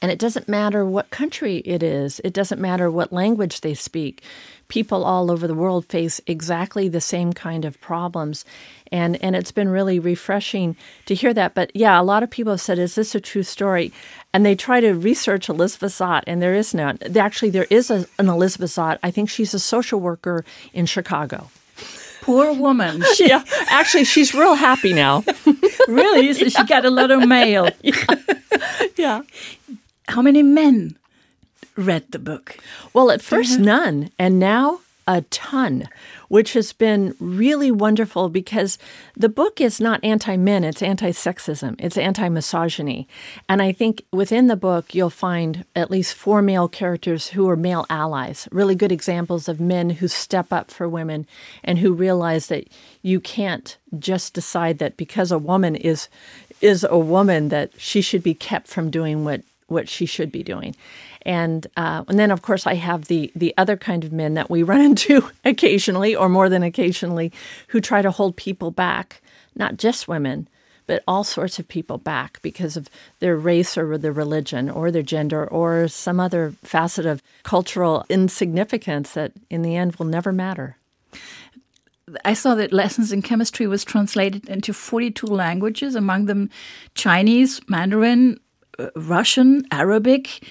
And 0.00 0.12
it 0.12 0.18
doesn't 0.18 0.48
matter 0.48 0.84
what 0.84 1.10
country 1.10 1.56
it 1.58 1.82
is, 1.82 2.20
it 2.22 2.32
doesn't 2.32 2.60
matter 2.60 2.90
what 2.90 3.12
language 3.12 3.62
they 3.62 3.74
speak. 3.74 4.22
People 4.68 5.04
all 5.04 5.30
over 5.30 5.46
the 5.46 5.54
world 5.54 5.86
face 5.86 6.20
exactly 6.26 6.88
the 6.88 7.00
same 7.00 7.32
kind 7.32 7.64
of 7.64 7.80
problems. 7.80 8.44
And, 8.92 9.22
and 9.22 9.34
it's 9.34 9.52
been 9.52 9.68
really 9.68 9.98
refreshing 9.98 10.76
to 11.06 11.14
hear 11.14 11.34
that. 11.34 11.54
But 11.54 11.70
yeah, 11.74 12.00
a 12.00 12.02
lot 12.02 12.22
of 12.22 12.30
people 12.30 12.52
have 12.52 12.60
said, 12.60 12.78
Is 12.78 12.94
this 12.94 13.14
a 13.14 13.20
true 13.20 13.42
story? 13.42 13.92
And 14.32 14.44
they 14.44 14.54
try 14.54 14.80
to 14.80 14.92
research 14.92 15.48
Elizabeth 15.48 15.92
Zott, 15.92 16.22
and 16.26 16.40
there 16.40 16.54
is 16.54 16.74
none. 16.74 16.98
Actually, 17.16 17.50
there 17.50 17.66
is 17.70 17.90
a, 17.90 18.06
an 18.18 18.28
Elizabeth 18.28 18.70
Zott. 18.70 18.98
I 19.02 19.10
think 19.10 19.30
she's 19.30 19.54
a 19.54 19.58
social 19.58 20.00
worker 20.00 20.44
in 20.72 20.86
Chicago. 20.86 21.50
Poor 22.28 22.52
woman. 22.52 23.02
yeah, 23.18 23.42
actually, 23.70 24.04
she's 24.04 24.34
real 24.34 24.54
happy 24.54 24.92
now. 24.92 25.24
really? 25.88 26.32
So 26.34 26.48
she 26.48 26.64
got 26.66 26.84
a 26.84 26.90
lot 26.90 27.10
of 27.10 27.26
mail. 27.26 27.70
yeah. 27.82 28.04
yeah. 28.96 29.22
How 30.08 30.20
many 30.20 30.42
men 30.42 30.98
read 31.78 32.10
the 32.10 32.18
book? 32.18 32.58
Well, 32.92 33.10
at 33.10 33.22
first, 33.22 33.58
none. 33.58 34.10
And 34.18 34.38
now, 34.38 34.80
a 35.08 35.22
ton, 35.30 35.88
which 36.28 36.52
has 36.52 36.74
been 36.74 37.14
really 37.18 37.70
wonderful 37.70 38.28
because 38.28 38.76
the 39.16 39.30
book 39.30 39.58
is 39.58 39.80
not 39.80 40.04
anti 40.04 40.36
men, 40.36 40.64
it's 40.64 40.82
anti 40.82 41.12
sexism, 41.12 41.76
it's 41.78 41.96
anti 41.96 42.28
misogyny. 42.28 43.08
And 43.48 43.62
I 43.62 43.72
think 43.72 44.04
within 44.12 44.48
the 44.48 44.56
book, 44.56 44.94
you'll 44.94 45.08
find 45.08 45.64
at 45.74 45.90
least 45.90 46.12
four 46.12 46.42
male 46.42 46.68
characters 46.68 47.28
who 47.28 47.48
are 47.48 47.56
male 47.56 47.86
allies, 47.88 48.46
really 48.52 48.74
good 48.74 48.92
examples 48.92 49.48
of 49.48 49.60
men 49.60 49.88
who 49.88 50.08
step 50.08 50.52
up 50.52 50.70
for 50.70 50.86
women 50.86 51.26
and 51.64 51.78
who 51.78 51.94
realize 51.94 52.48
that 52.48 52.68
you 53.00 53.18
can't 53.18 53.78
just 53.98 54.34
decide 54.34 54.78
that 54.78 54.98
because 54.98 55.32
a 55.32 55.38
woman 55.38 55.74
is 55.74 56.10
is 56.60 56.84
a 56.88 56.98
woman 56.98 57.48
that 57.48 57.70
she 57.78 58.02
should 58.02 58.22
be 58.22 58.34
kept 58.34 58.66
from 58.66 58.90
doing 58.90 59.24
what 59.24 59.40
what 59.68 59.88
she 59.88 60.06
should 60.06 60.32
be 60.32 60.42
doing. 60.42 60.74
And 61.22 61.66
uh, 61.76 62.04
and 62.08 62.18
then 62.18 62.30
of 62.30 62.42
course 62.42 62.66
I 62.66 62.74
have 62.74 63.04
the 63.04 63.30
the 63.36 63.54
other 63.56 63.76
kind 63.76 64.04
of 64.04 64.12
men 64.12 64.34
that 64.34 64.50
we 64.50 64.62
run 64.72 64.80
into 64.80 65.28
occasionally 65.44 66.16
or 66.16 66.28
more 66.28 66.48
than 66.48 66.62
occasionally 66.62 67.32
who 67.68 67.80
try 67.80 68.02
to 68.02 68.10
hold 68.10 68.36
people 68.36 68.70
back, 68.70 69.22
not 69.54 69.76
just 69.76 70.08
women, 70.08 70.48
but 70.86 71.04
all 71.06 71.22
sorts 71.22 71.58
of 71.58 71.68
people 71.68 71.98
back 71.98 72.40
because 72.42 72.76
of 72.76 72.88
their 73.20 73.36
race 73.36 73.76
or 73.78 73.96
their 73.98 74.12
religion 74.12 74.68
or 74.68 74.90
their 74.90 75.02
gender 75.02 75.46
or 75.46 75.86
some 75.86 76.18
other 76.18 76.54
facet 76.64 77.06
of 77.06 77.22
cultural 77.44 78.04
insignificance 78.08 79.12
that 79.12 79.32
in 79.50 79.62
the 79.62 79.76
end 79.76 79.96
will 79.96 80.06
never 80.06 80.32
matter. 80.32 80.76
I 82.24 82.32
saw 82.32 82.54
that 82.54 82.72
Lessons 82.72 83.12
in 83.12 83.20
Chemistry 83.20 83.66
was 83.66 83.84
translated 83.84 84.48
into 84.48 84.72
42 84.72 85.26
languages, 85.26 85.94
among 85.94 86.24
them 86.24 86.48
Chinese, 86.94 87.60
Mandarin, 87.68 88.40
Russian, 88.94 89.66
Arabic, 89.70 90.42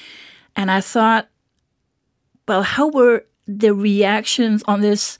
and 0.55 0.71
I 0.71 0.81
thought, 0.81 1.27
well, 2.47 2.63
how 2.63 2.89
were 2.89 3.25
the 3.47 3.73
reactions 3.73 4.63
on 4.67 4.81
this 4.81 5.17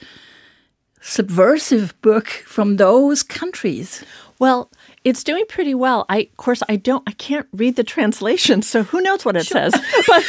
subversive 1.02 2.00
book 2.02 2.28
from 2.28 2.78
those 2.78 3.24
countries? 3.24 4.04
Well, 4.40 4.70
it's 5.04 5.24
doing 5.24 5.46
pretty 5.48 5.74
well. 5.74 6.06
I, 6.10 6.20
of 6.20 6.38
course, 6.38 6.62
I 6.70 6.76
don't, 6.76 7.04
I 7.08 7.14
can't 7.14 7.48
read 7.54 7.76
the 7.76 7.84
translation, 7.84 8.62
so 8.62 8.84
who 8.84 9.02
knows 9.02 9.26
what 9.26 9.36
it 9.36 9.46
sure. 9.46 9.70
says. 9.70 9.82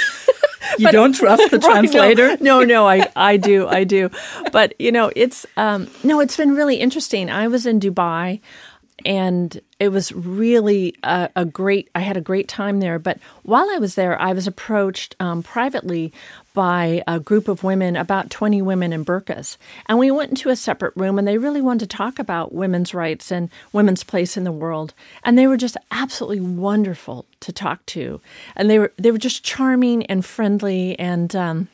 But 0.70 0.80
you 0.80 0.86
but, 0.86 0.92
don't 0.92 1.14
trust 1.14 1.50
the 1.50 1.58
translator? 1.58 2.28
Right, 2.28 2.40
no, 2.40 2.60
no, 2.60 2.64
no, 2.64 2.88
I, 2.88 3.08
I 3.16 3.36
do, 3.36 3.66
I 3.68 3.84
do. 3.84 4.10
But 4.52 4.74
you 4.78 4.92
know, 4.92 5.10
it's 5.16 5.46
um, 5.56 5.88
no, 6.02 6.20
it's 6.20 6.36
been 6.36 6.54
really 6.54 6.76
interesting. 6.76 7.30
I 7.30 7.48
was 7.48 7.64
in 7.64 7.80
Dubai 7.80 8.40
and 9.04 9.60
it 9.78 9.90
was 9.90 10.12
really 10.12 10.94
a, 11.02 11.30
a, 11.36 11.44
great 11.44 11.88
i 11.94 12.00
had 12.00 12.16
a 12.16 12.20
great 12.20 12.48
time 12.48 12.80
there. 12.80 12.98
But 12.98 13.18
while 13.42 13.68
i 13.70 13.78
was 13.78 13.94
there 13.94 14.20
i 14.20 14.32
was 14.32 14.46
approached 14.46 15.16
um, 15.20 15.42
privately 15.42 16.12
by 16.54 17.02
a 17.06 17.20
group 17.20 17.46
of 17.46 17.62
women 17.62 17.94
about 17.94 18.30
20 18.30 18.60
women 18.62 18.92
in 18.92 19.04
burqas 19.04 19.56
and 19.86 19.98
we 19.98 20.10
went 20.10 20.30
into 20.30 20.48
a 20.48 20.56
separate 20.56 20.96
room 20.96 21.18
and 21.18 21.28
they 21.28 21.38
really 21.38 21.60
wanted 21.60 21.88
to 21.88 21.96
talk 21.96 22.18
about 22.18 22.52
women's 22.52 22.94
rights 22.94 23.30
and 23.30 23.50
women's 23.72 24.04
place 24.04 24.36
in 24.36 24.44
the 24.44 24.52
world. 24.52 24.94
And 25.24 25.38
they 25.38 25.46
were 25.46 25.56
just 25.56 25.76
absolutely 25.90 26.40
wonderful 26.40 27.26
to 27.40 27.52
talk 27.52 27.84
to. 27.86 28.20
And 28.56 28.68
they 28.68 28.78
were 28.78 28.92
they 28.96 29.10
were 29.10 29.18
just 29.18 29.44
charming 29.44 30.06
and 30.06 30.24
friendly. 30.24 30.98
And 30.98 31.34
um, 31.34 31.68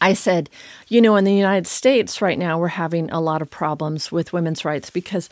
I 0.00 0.14
said, 0.14 0.50
you 0.88 1.00
know, 1.00 1.16
in 1.16 1.24
the 1.24 1.34
United 1.34 1.66
States 1.66 2.20
right 2.20 2.38
now, 2.38 2.58
we're 2.58 2.68
having 2.68 3.10
a 3.10 3.20
lot 3.20 3.42
of 3.42 3.50
problems 3.50 4.10
with 4.10 4.32
women's 4.32 4.64
rights 4.64 4.90
because 4.90 5.30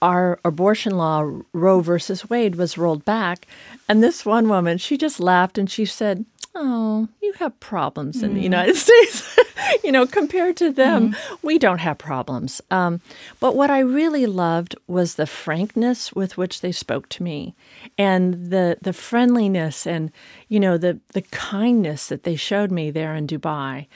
our 0.00 0.38
abortion 0.44 0.96
law, 0.96 1.30
Roe 1.52 1.80
versus 1.80 2.28
Wade, 2.28 2.56
was 2.56 2.78
rolled 2.78 3.04
back. 3.04 3.46
And 3.88 4.02
this 4.02 4.24
one 4.24 4.48
woman, 4.48 4.78
she 4.78 4.96
just 4.96 5.20
laughed 5.20 5.58
and 5.58 5.70
she 5.70 5.84
said, 5.84 6.24
Oh, 6.54 7.08
you 7.22 7.34
have 7.34 7.60
problems 7.60 8.22
in 8.22 8.32
mm. 8.32 8.34
the 8.34 8.40
United 8.40 8.76
States. 8.86 9.38
you 9.84 9.92
know, 9.92 10.06
compared 10.06 10.56
to 10.56 10.72
them, 10.72 11.12
mm. 11.12 11.38
we 11.42 11.58
don't 11.58 11.78
have 11.78 11.98
problems. 11.98 12.60
Um, 12.70 13.00
but 13.38 13.54
what 13.54 13.70
I 13.70 13.78
really 13.80 14.26
loved 14.26 14.74
was 14.88 15.14
the 15.14 15.26
frankness 15.26 16.12
with 16.12 16.36
which 16.36 16.60
they 16.60 16.72
spoke 16.72 17.08
to 17.10 17.22
me 17.22 17.54
and 17.96 18.50
the, 18.50 18.78
the 18.80 18.92
friendliness 18.92 19.86
and, 19.86 20.10
you 20.48 20.58
know, 20.58 20.78
the, 20.78 20.98
the 21.12 21.22
kindness 21.22 22.08
that 22.08 22.24
they 22.24 22.34
showed 22.34 22.72
me 22.72 22.90
there 22.90 23.14
in 23.14 23.26
Dubai. 23.26 23.86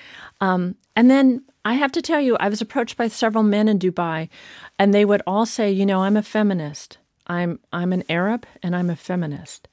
Um, 0.41 0.77
and 0.95 1.11
then 1.11 1.43
I 1.65 1.75
have 1.75 1.93
to 1.93 2.03
tell 2.03 2.21
you, 2.21 2.37
I 2.41 2.49
was 2.49 2.61
approached 2.61 2.97
by 2.97 3.09
several 3.09 3.45
men 3.45 3.69
in 3.69 3.79
Dubai, 3.79 4.29
and 4.79 4.93
they 4.93 5.05
would 5.05 5.23
all 5.27 5.47
say, 5.47 5.71
you 5.71 5.87
know, 5.87 6.01
I'm 6.03 6.17
a 6.17 6.23
feminist. 6.23 6.99
I'm 7.27 7.61
I'm 7.73 7.93
an 7.93 8.03
Arab 8.09 8.47
and 8.63 8.75
I'm 8.75 8.91
a 8.91 8.97
feminist. 8.97 9.69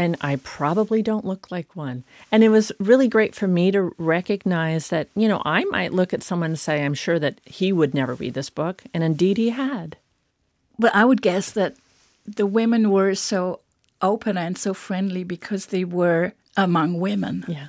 and 0.00 0.16
I 0.22 0.36
probably 0.36 1.02
don't 1.02 1.26
look 1.26 1.50
like 1.50 1.76
one. 1.76 2.04
And 2.32 2.42
it 2.42 2.48
was 2.48 2.72
really 2.78 3.06
great 3.06 3.34
for 3.34 3.46
me 3.46 3.70
to 3.72 3.94
recognize 3.98 4.88
that, 4.88 5.08
you 5.14 5.28
know, 5.28 5.42
I 5.44 5.64
might 5.64 5.92
look 5.92 6.14
at 6.14 6.22
someone 6.22 6.50
and 6.52 6.58
say, 6.58 6.82
I'm 6.82 6.94
sure 6.94 7.18
that 7.18 7.38
he 7.44 7.70
would 7.70 7.92
never 7.92 8.14
read 8.14 8.32
this 8.32 8.48
book. 8.48 8.82
And 8.94 9.04
indeed 9.04 9.36
he 9.36 9.50
had. 9.50 9.98
But 10.78 10.94
I 10.94 11.04
would 11.04 11.20
guess 11.20 11.50
that 11.50 11.76
the 12.26 12.46
women 12.46 12.90
were 12.90 13.14
so 13.14 13.60
open 14.00 14.38
and 14.38 14.56
so 14.56 14.72
friendly 14.72 15.22
because 15.22 15.66
they 15.66 15.84
were 15.84 16.32
among 16.56 16.98
women. 16.98 17.44
Yeah. 17.46 17.68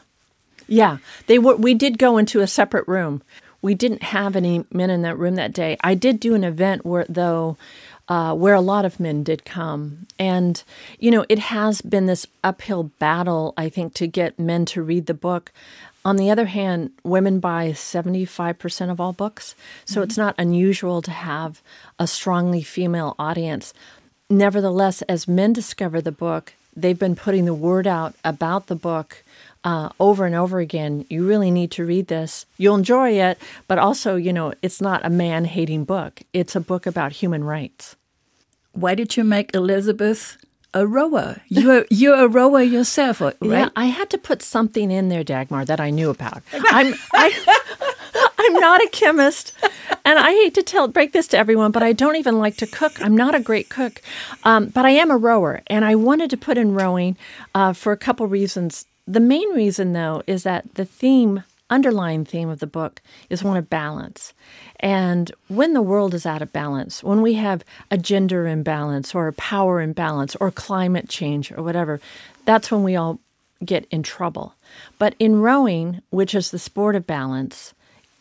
Yeah. 0.68 0.98
They 1.28 1.38
were 1.38 1.58
we 1.58 1.74
did 1.74 1.98
go 1.98 2.18
into 2.18 2.40
a 2.40 2.48
separate 2.48 2.88
room. 2.88 3.22
We 3.62 3.76
didn't 3.76 4.04
have 4.04 4.36
any 4.36 4.66
men 4.72 4.90
in 4.90 5.04
that 5.04 5.18
room 5.18 5.36
that 5.36 5.54
day. 5.54 5.78
I 5.82 5.94
did 5.96 6.20
do 6.20 6.34
an 6.34 6.44
event 6.44 6.86
where 6.86 7.06
though 7.08 7.58
uh, 8.12 8.34
where 8.34 8.54
a 8.54 8.60
lot 8.62 8.84
of 8.84 9.00
men 9.00 9.24
did 9.24 9.46
come. 9.46 10.06
And, 10.20 10.62
you 11.00 11.12
know, 11.12 11.26
it 11.30 11.40
has 11.40 11.82
been 11.82 12.08
this 12.08 12.28
uphill 12.44 12.84
battle, 13.00 13.54
I 13.56 13.70
think, 13.70 13.94
to 13.94 14.06
get 14.06 14.38
men 14.38 14.66
to 14.66 14.84
read 14.84 15.06
the 15.06 15.14
book. 15.14 15.54
On 16.04 16.18
the 16.18 16.30
other 16.30 16.48
hand, 16.48 16.92
women 17.04 17.40
buy 17.40 17.70
75% 17.70 18.92
of 18.92 19.00
all 19.00 19.14
books. 19.14 19.56
So 19.86 20.02
mm-hmm. 20.02 20.04
it's 20.04 20.18
not 20.18 20.36
unusual 20.38 21.02
to 21.04 21.12
have 21.12 21.62
a 22.00 22.06
strongly 22.06 22.64
female 22.64 23.16
audience. 23.18 23.74
Nevertheless, 24.30 25.02
as 25.04 25.26
men 25.28 25.54
discover 25.54 26.02
the 26.02 26.12
book, 26.12 26.54
they've 26.76 27.00
been 27.00 27.16
putting 27.16 27.46
the 27.46 27.54
word 27.54 27.88
out 27.88 28.14
about 28.26 28.68
the 28.68 28.76
book 28.76 29.24
uh, 29.64 29.90
over 30.00 30.26
and 30.26 30.36
over 30.36 30.60
again. 30.60 31.06
You 31.10 31.28
really 31.28 31.52
need 31.52 31.72
to 31.72 31.86
read 31.86 32.08
this. 32.08 32.46
You'll 32.58 32.76
enjoy 32.76 33.12
it, 33.12 33.38
but 33.68 33.78
also, 33.80 34.16
you 34.16 34.34
know, 34.34 34.54
it's 34.62 34.82
not 34.82 35.06
a 35.06 35.10
man 35.10 35.46
hating 35.46 35.86
book, 35.86 36.22
it's 36.34 36.56
a 36.56 36.62
book 36.62 36.86
about 36.86 37.12
human 37.14 37.44
rights. 37.44 37.96
Why 38.74 38.96
did 38.96 39.18
you 39.18 39.24
make 39.24 39.54
Elizabeth 39.54 40.38
a 40.74 40.88
rower? 40.88 41.42
You're 41.48 41.86
you're 41.90 42.24
a 42.24 42.28
rower 42.28 42.62
yourself, 42.62 43.22
right? 43.22 43.36
Yeah, 43.42 43.70
I 43.76 43.86
had 43.86 44.10
to 44.12 44.18
put 44.18 44.42
something 44.42 44.90
in 44.92 45.10
there, 45.10 45.24
Dagmar, 45.24 45.66
that 45.66 45.80
I 45.80 45.90
knew 45.90 46.10
about. 46.10 46.42
I'm 46.54 46.94
I, 47.14 47.58
I'm 48.38 48.54
not 48.56 48.82
a 48.82 48.90
chemist, 48.92 49.54
and 50.06 50.18
I 50.18 50.32
hate 50.32 50.56
to 50.56 50.64
tell 50.64 50.88
break 50.88 51.12
this 51.12 51.28
to 51.30 51.38
everyone, 51.38 51.72
but 51.72 51.84
I 51.84 51.94
don't 51.94 52.16
even 52.16 52.40
like 52.40 52.56
to 52.58 52.68
cook. 52.68 53.02
I'm 53.02 53.16
not 53.16 53.36
a 53.36 53.40
great 53.40 53.70
cook, 53.70 54.02
um, 54.44 54.68
but 54.68 54.86
I 54.86 54.92
am 54.92 55.12
a 55.12 55.18
rower, 55.18 55.62
and 55.68 55.84
I 55.84 55.96
wanted 55.96 56.30
to 56.32 56.38
put 56.38 56.58
in 56.58 56.74
rowing 56.74 57.18
uh, 57.54 57.74
for 57.74 57.92
a 57.92 57.98
couple 57.98 58.26
reasons. 58.28 58.86
The 59.08 59.20
main 59.20 59.50
reason, 59.54 59.94
though, 59.94 60.24
is 60.28 60.44
that 60.44 60.76
the 60.76 60.86
theme, 60.86 61.44
underlying 61.70 62.26
theme 62.26 62.50
of 62.50 62.60
the 62.60 62.68
book, 62.68 63.02
is 63.30 63.44
one 63.44 63.58
of 63.58 63.70
balance. 63.70 64.34
And 64.80 65.32
when 65.48 65.74
the 65.74 65.82
world 65.82 66.14
is 66.14 66.26
out 66.26 66.42
of 66.42 66.54
balance, 66.54 67.04
when 67.04 67.22
we 67.22 67.34
have 67.36 67.64
a 67.90 67.98
gender 67.98 68.48
imbalance 68.48 69.16
or 69.16 69.28
a 69.28 69.34
power 69.34 69.82
imbalance 69.82 70.36
or 70.38 70.52
climate 70.52 71.10
change 71.10 71.52
or 71.52 71.64
whatever, 71.64 72.00
that's 72.46 72.72
when 72.72 72.84
we 72.84 72.96
all 72.96 73.20
get 73.64 73.86
in 73.92 74.04
trouble. 74.04 74.56
But 74.98 75.16
in 75.20 75.42
rowing, 75.42 76.02
which 76.10 76.34
is 76.36 76.52
the 76.52 76.60
sport 76.60 76.96
of 76.96 77.08
balance, 77.08 77.74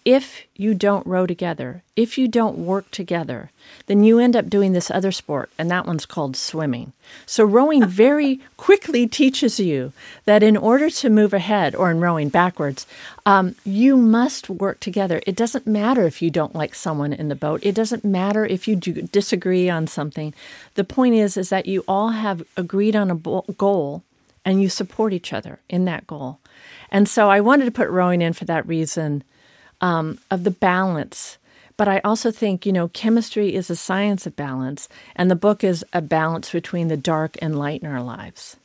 if 0.05 0.45
you 0.57 0.73
don't 0.73 1.07
row 1.07 1.27
together, 1.27 1.83
if 1.95 2.17
you 2.17 2.27
don't 2.27 2.57
work 2.57 2.91
together, 2.91 3.51
then 3.87 4.03
you 4.03 4.19
end 4.19 4.35
up 4.35 4.49
doing 4.49 4.73
this 4.73 4.91
other 4.91 5.13
sport, 5.13 5.51
and 5.59 5.71
that 5.71 5.87
one's 5.87 6.07
called 6.07 6.37
swimming. 6.37 6.93
So, 7.27 7.45
rowing 7.45 7.87
very 7.87 8.41
quickly 8.57 9.07
teaches 9.07 9.61
you 9.61 9.93
that 10.25 10.43
in 10.43 10.57
order 10.57 10.89
to 10.89 11.11
move 11.11 11.35
ahead, 11.35 11.75
or 11.75 11.91
in 11.91 12.01
rowing 12.01 12.31
backwards, 12.31 12.87
um, 13.27 13.57
you 13.65 13.97
must 13.97 14.49
work 14.49 14.81
together. 14.81 15.21
It 15.27 15.37
doesn't 15.37 15.67
matter 15.67 16.07
if 16.07 16.23
you 16.23 16.31
don't 16.31 16.55
like 16.55 16.75
someone 16.75 17.13
in 17.13 17.29
the 17.29 17.35
boat, 17.35 17.61
it 17.63 17.75
doesn't 17.75 18.05
matter 18.05 18.47
if 18.47 18.67
you 18.67 18.77
do 18.77 19.03
disagree 19.03 19.69
on 19.69 19.87
something. 19.87 20.33
The 20.75 20.85
point 20.85 21.15
is, 21.15 21.37
is 21.37 21.51
that 21.51 21.67
you 21.67 21.85
all 21.87 22.11
have 22.11 22.43
agreed 22.57 22.97
on 22.97 23.11
a 23.11 23.53
goal 23.53 24.03
and 24.47 24.63
you 24.63 24.71
support 24.71 25.13
each 25.13 25.35
other 25.35 25.59
in 25.69 25.85
that 25.85 26.07
goal. 26.07 26.39
And 26.91 27.07
so, 27.07 27.29
I 27.29 27.41
wanted 27.41 27.67
to 27.67 27.71
put 27.71 27.91
rowing 27.91 28.23
in 28.23 28.33
for 28.33 28.47
that 28.47 28.67
reason 28.67 29.25
um, 29.81 30.19
of 30.31 30.45
the 30.45 30.51
balance. 30.51 31.39
But 31.77 31.89
I 31.89 32.01
also 32.05 32.31
think, 32.31 32.67
you 32.67 32.73
know, 32.73 32.89
chemistry 32.89 33.55
is 33.55 33.71
a 33.71 33.77
science 33.77 34.27
of 34.27 34.37
balance, 34.37 34.87
and 35.17 35.31
the 35.31 35.35
book 35.37 35.65
is 35.65 35.83
a 35.95 36.03
balance 36.03 36.53
between 36.53 36.89
the 36.89 36.97
dark 36.97 37.37
and 37.41 37.59
light 37.59 37.81
in 37.83 37.89
our 37.89 38.03
lives. 38.03 38.57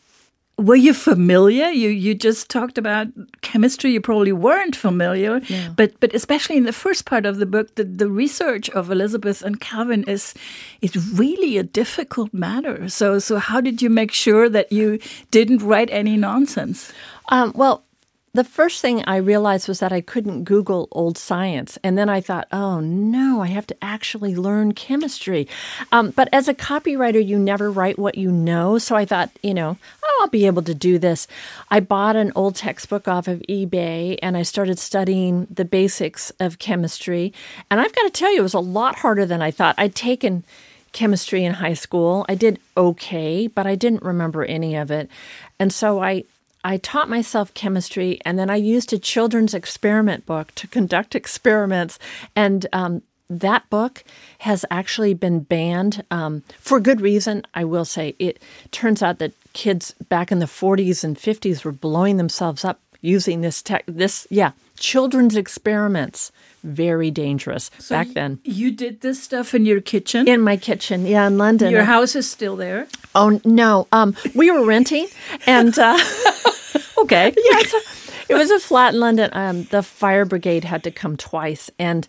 Were 0.57 0.75
you 0.75 0.93
familiar? 0.93 1.67
You 1.67 1.89
you 1.89 2.13
just 2.13 2.49
talked 2.49 2.77
about 2.77 3.07
chemistry. 3.41 3.91
You 3.91 4.01
probably 4.01 4.31
weren't 4.33 4.75
familiar, 4.75 5.41
but 5.75 5.99
but 5.99 6.13
especially 6.13 6.57
in 6.57 6.65
the 6.65 6.73
first 6.73 7.05
part 7.05 7.25
of 7.25 7.37
the 7.37 7.45
book, 7.45 7.75
the, 7.75 7.83
the 7.83 8.09
research 8.09 8.69
of 8.69 8.89
Elizabeth 8.89 9.41
and 9.41 9.59
Calvin 9.59 10.03
is 10.07 10.33
is 10.81 10.95
really 11.19 11.57
a 11.57 11.63
difficult 11.63 12.33
matter. 12.33 12.89
So 12.89 13.19
so 13.19 13.37
how 13.37 13.61
did 13.61 13.81
you 13.81 13.89
make 13.89 14.11
sure 14.13 14.49
that 14.49 14.71
you 14.71 14.99
didn't 15.31 15.61
write 15.61 15.89
any 15.89 16.17
nonsense? 16.17 16.91
Um, 17.29 17.53
well, 17.55 17.84
the 18.35 18.43
first 18.43 18.81
thing 18.81 19.01
I 19.05 19.15
realized 19.15 19.69
was 19.69 19.79
that 19.79 19.93
I 19.93 20.01
couldn't 20.01 20.43
Google 20.43 20.89
old 20.91 21.17
science. 21.17 21.77
And 21.83 21.97
then 21.97 22.09
I 22.09 22.19
thought, 22.19 22.47
oh 22.51 22.81
no, 22.81 23.41
I 23.41 23.47
have 23.47 23.65
to 23.67 23.77
actually 23.81 24.35
learn 24.35 24.73
chemistry. 24.73 25.47
Um, 25.93 26.11
but 26.11 26.27
as 26.33 26.49
a 26.49 26.53
copywriter, 26.53 27.25
you 27.25 27.39
never 27.39 27.71
write 27.71 27.97
what 27.97 28.17
you 28.17 28.29
know. 28.29 28.77
So 28.77 28.95
I 28.97 29.05
thought, 29.05 29.29
you 29.41 29.53
know, 29.53 29.77
oh, 30.03 30.17
I'll 30.19 30.27
be 30.27 30.47
able 30.47 30.63
to 30.63 30.75
do 30.75 30.99
this. 30.99 31.27
I 31.71 31.79
bought 31.79 32.17
an 32.17 32.33
old 32.35 32.55
textbook 32.55 33.07
off 33.07 33.29
of 33.29 33.41
eBay 33.49 34.19
and 34.21 34.35
I 34.35 34.43
started 34.43 34.79
studying 34.79 35.47
the 35.49 35.65
basics 35.65 36.31
of 36.41 36.59
chemistry. 36.59 37.33
And 37.71 37.79
I've 37.79 37.95
got 37.95 38.03
to 38.03 38.09
tell 38.09 38.33
you, 38.33 38.39
it 38.39 38.43
was 38.43 38.53
a 38.53 38.59
lot 38.59 38.97
harder 38.97 39.25
than 39.25 39.41
I 39.41 39.51
thought. 39.51 39.75
I'd 39.77 39.95
taken 39.95 40.43
chemistry 40.91 41.45
in 41.45 41.53
high 41.53 41.73
school. 41.73 42.25
I 42.27 42.35
did 42.35 42.59
okay, 42.75 43.47
but 43.47 43.65
I 43.65 43.75
didn't 43.75 44.03
remember 44.03 44.43
any 44.43 44.75
of 44.75 44.91
it. 44.91 45.09
And 45.57 45.71
so 45.71 46.03
I 46.03 46.25
I 46.65 46.77
taught 46.77 47.07
myself 47.09 47.53
chemistry, 47.53 48.19
and 48.25 48.39
then 48.39 48.49
I 48.49 48.55
used 48.55 48.91
a 48.91 48.97
children's 48.97 49.53
experiment 49.53 50.25
book 50.25 50.53
to 50.55 50.67
conduct 50.67 51.13
experiments. 51.21 51.99
And 52.35 52.65
um, 52.73 53.03
that 53.29 53.69
book 53.69 54.03
has 54.39 54.65
actually 54.71 55.13
been 55.13 55.41
banned 55.41 56.03
um, 56.09 56.43
for 56.59 56.79
good 56.79 57.01
reason. 57.01 57.43
I 57.53 57.65
will 57.65 57.85
say 57.85 58.15
it 58.17 58.41
turns 58.71 59.03
out 59.03 59.19
that 59.19 59.33
kids 59.53 59.93
back 60.09 60.31
in 60.31 60.39
the 60.39 60.47
40s 60.47 61.03
and 61.03 61.15
50s 61.15 61.63
were 61.63 61.71
blowing 61.71 62.17
themselves 62.17 62.65
up 62.65 62.79
using 62.99 63.41
this 63.41 63.61
tech. 63.61 63.83
This, 63.87 64.25
yeah, 64.31 64.51
children's 64.77 65.35
experiments 65.35 66.31
very 66.63 67.11
dangerous 67.11 67.69
so 67.77 67.95
back 67.95 68.07
then. 68.09 68.39
You 68.43 68.71
did 68.71 69.01
this 69.01 69.21
stuff 69.21 69.53
in 69.53 69.65
your 69.65 69.81
kitchen? 69.81 70.27
In 70.27 70.41
my 70.41 70.57
kitchen, 70.57 71.05
yeah, 71.05 71.27
in 71.27 71.37
London. 71.37 71.71
Your 71.71 71.83
house 71.83 72.15
is 72.15 72.29
still 72.29 72.55
there? 72.55 72.87
Oh 73.13 73.39
no, 73.45 73.87
um, 73.91 74.15
we 74.33 74.49
were 74.49 74.65
renting, 74.65 75.07
and 75.45 75.77
uh, 75.77 75.97
okay, 77.05 77.33
yeah, 77.51 77.61
it 78.29 78.35
was 78.35 78.51
a 78.51 78.59
flat 78.59 78.93
in 78.93 78.99
London. 78.99 79.29
Um, 79.33 79.63
the 79.65 79.83
fire 79.83 80.25
brigade 80.25 80.63
had 80.63 80.83
to 80.83 80.91
come 80.91 81.17
twice, 81.17 81.71
and 81.79 82.07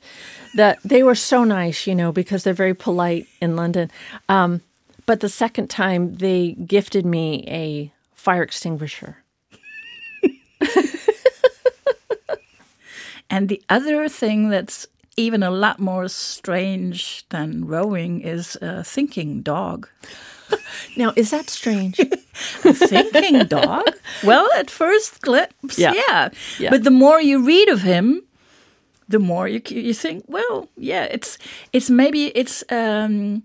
the 0.55 0.77
they 0.85 1.03
were 1.03 1.15
so 1.15 1.45
nice, 1.45 1.87
you 1.87 1.95
know, 1.95 2.13
because 2.13 2.45
they're 2.45 2.55
very 2.55 2.75
polite 2.75 3.27
in 3.41 3.57
London. 3.57 3.91
Um, 4.29 4.61
but 5.07 5.21
the 5.21 5.29
second 5.29 5.69
time, 5.69 6.17
they 6.17 6.53
gifted 6.53 7.07
me 7.07 7.45
a 7.47 7.93
fire 8.15 8.43
extinguisher. 8.43 9.23
And 13.29 13.49
the 13.49 13.63
other 13.69 14.09
thing 14.09 14.49
that's 14.49 14.87
even 15.17 15.43
a 15.43 15.51
lot 15.51 15.79
more 15.79 16.09
strange 16.09 17.27
than 17.31 17.67
rowing 17.67 18.21
is 18.21 18.57
a 18.61 18.85
thinking 18.85 19.43
dog. 19.43 19.89
now, 20.97 21.13
is 21.17 21.31
that 21.31 21.51
strange? 21.51 21.97
thinking 21.97 23.39
dog? 23.49 23.85
Well, 24.25 24.49
at 24.57 24.71
first 24.71 25.21
glimpse, 25.21 25.79
yeah. 25.79 25.93
yeah. 25.95 26.29
yeah. 26.59 26.71
But 26.71 26.85
the 26.85 26.91
more 26.91 27.21
you 27.21 27.45
read 27.45 27.69
of 27.69 27.83
him, 27.83 28.23
the 29.09 29.19
more 29.19 29.49
you 29.49 29.61
you 29.69 29.95
think, 29.95 30.25
well, 30.29 30.69
yeah, 30.77 31.05
it's 31.05 31.39
it's 31.73 31.91
maybe 31.91 32.27
it's 32.37 32.65
um, 32.71 33.43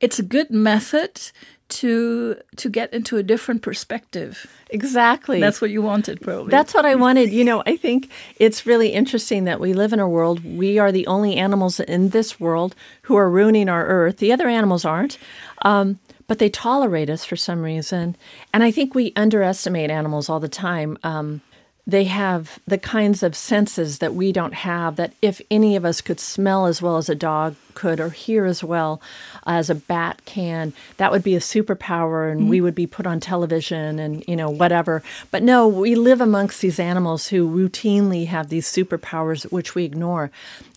it's 0.00 0.18
a 0.18 0.22
good 0.22 0.50
method 0.50 1.20
to 1.68 2.36
to 2.56 2.68
get 2.68 2.92
into 2.92 3.16
a 3.16 3.22
different 3.22 3.62
perspective. 3.62 4.46
Exactly. 4.70 5.40
That's 5.40 5.60
what 5.60 5.70
you 5.70 5.82
wanted, 5.82 6.20
probably. 6.20 6.50
That's 6.50 6.74
what 6.74 6.84
I 6.84 6.94
wanted. 7.06 7.30
You 7.30 7.44
know, 7.44 7.62
I 7.66 7.76
think 7.76 8.10
it's 8.36 8.66
really 8.66 8.88
interesting 8.88 9.44
that 9.44 9.60
we 9.60 9.72
live 9.72 9.92
in 9.92 10.00
a 10.00 10.08
world. 10.08 10.44
We 10.44 10.78
are 10.78 10.92
the 10.92 11.06
only 11.06 11.36
animals 11.36 11.80
in 11.80 12.10
this 12.10 12.38
world 12.38 12.74
who 13.02 13.16
are 13.16 13.30
ruining 13.30 13.68
our 13.68 13.86
earth. 13.86 14.18
The 14.18 14.32
other 14.32 14.48
animals 14.48 14.84
aren't. 14.84 15.18
Um, 15.62 15.98
but 16.32 16.38
they 16.38 16.48
tolerate 16.48 17.10
us 17.10 17.26
for 17.26 17.36
some 17.36 17.60
reason. 17.60 18.16
And 18.54 18.62
I 18.62 18.70
think 18.70 18.94
we 18.94 19.12
underestimate 19.16 19.90
animals 19.90 20.30
all 20.30 20.40
the 20.40 20.48
time. 20.48 20.96
Um, 21.02 21.42
they 21.86 22.04
have 22.04 22.58
the 22.66 22.78
kinds 22.78 23.22
of 23.22 23.36
senses 23.36 23.98
that 23.98 24.14
we 24.14 24.32
don't 24.32 24.54
have 24.54 24.96
that 24.96 25.12
if 25.20 25.42
any 25.50 25.76
of 25.76 25.84
us 25.84 26.00
could 26.00 26.18
smell 26.18 26.64
as 26.64 26.80
well 26.80 26.96
as 26.96 27.10
a 27.10 27.14
dog 27.14 27.54
could 27.74 28.00
or 28.00 28.08
hear 28.08 28.46
as 28.46 28.64
well 28.64 29.02
as 29.46 29.68
a 29.68 29.74
bat 29.74 30.22
can 30.24 30.72
that 30.96 31.12
would 31.12 31.22
be 31.22 31.36
a 31.36 31.38
superpower 31.38 32.32
and 32.32 32.40
mm-hmm. 32.40 32.48
we 32.48 32.62
would 32.62 32.74
be 32.74 32.86
put 32.86 33.06
on 33.06 33.20
television 33.20 33.98
and 33.98 34.24
you 34.26 34.34
know 34.36 34.48
whatever 34.48 35.02
but 35.30 35.42
no 35.42 35.68
we 35.68 35.94
live 35.94 36.22
amongst 36.22 36.62
these 36.62 36.80
animals 36.80 37.28
who 37.28 37.46
routinely 37.46 38.26
have 38.26 38.48
these 38.48 38.66
superpowers 38.66 39.50
which 39.52 39.74
we 39.74 39.84
ignore 39.84 40.30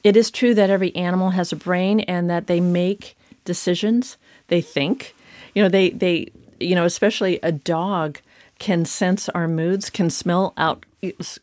it 0.04 0.18
is 0.18 0.30
true 0.30 0.54
that 0.54 0.70
every 0.70 0.94
animal 0.98 1.30
has 1.30 1.54
a 1.54 1.56
brain 1.56 2.02
and 2.02 2.30
that 2.30 2.48
they 2.48 2.60
make 2.60 3.15
decisions 3.46 4.18
they 4.48 4.60
think 4.62 5.14
you 5.56 5.63
know 5.63 5.70
they 5.70 5.89
they 5.89 6.32
you 6.60 6.76
know 6.76 6.86
especially 6.86 7.39
a 7.41 7.52
dog 7.52 8.20
can 8.60 8.86
sense 8.86 9.28
our 9.30 9.48
moods, 9.48 9.89
can 9.89 10.10
smell 10.10 10.54
out, 10.58 10.86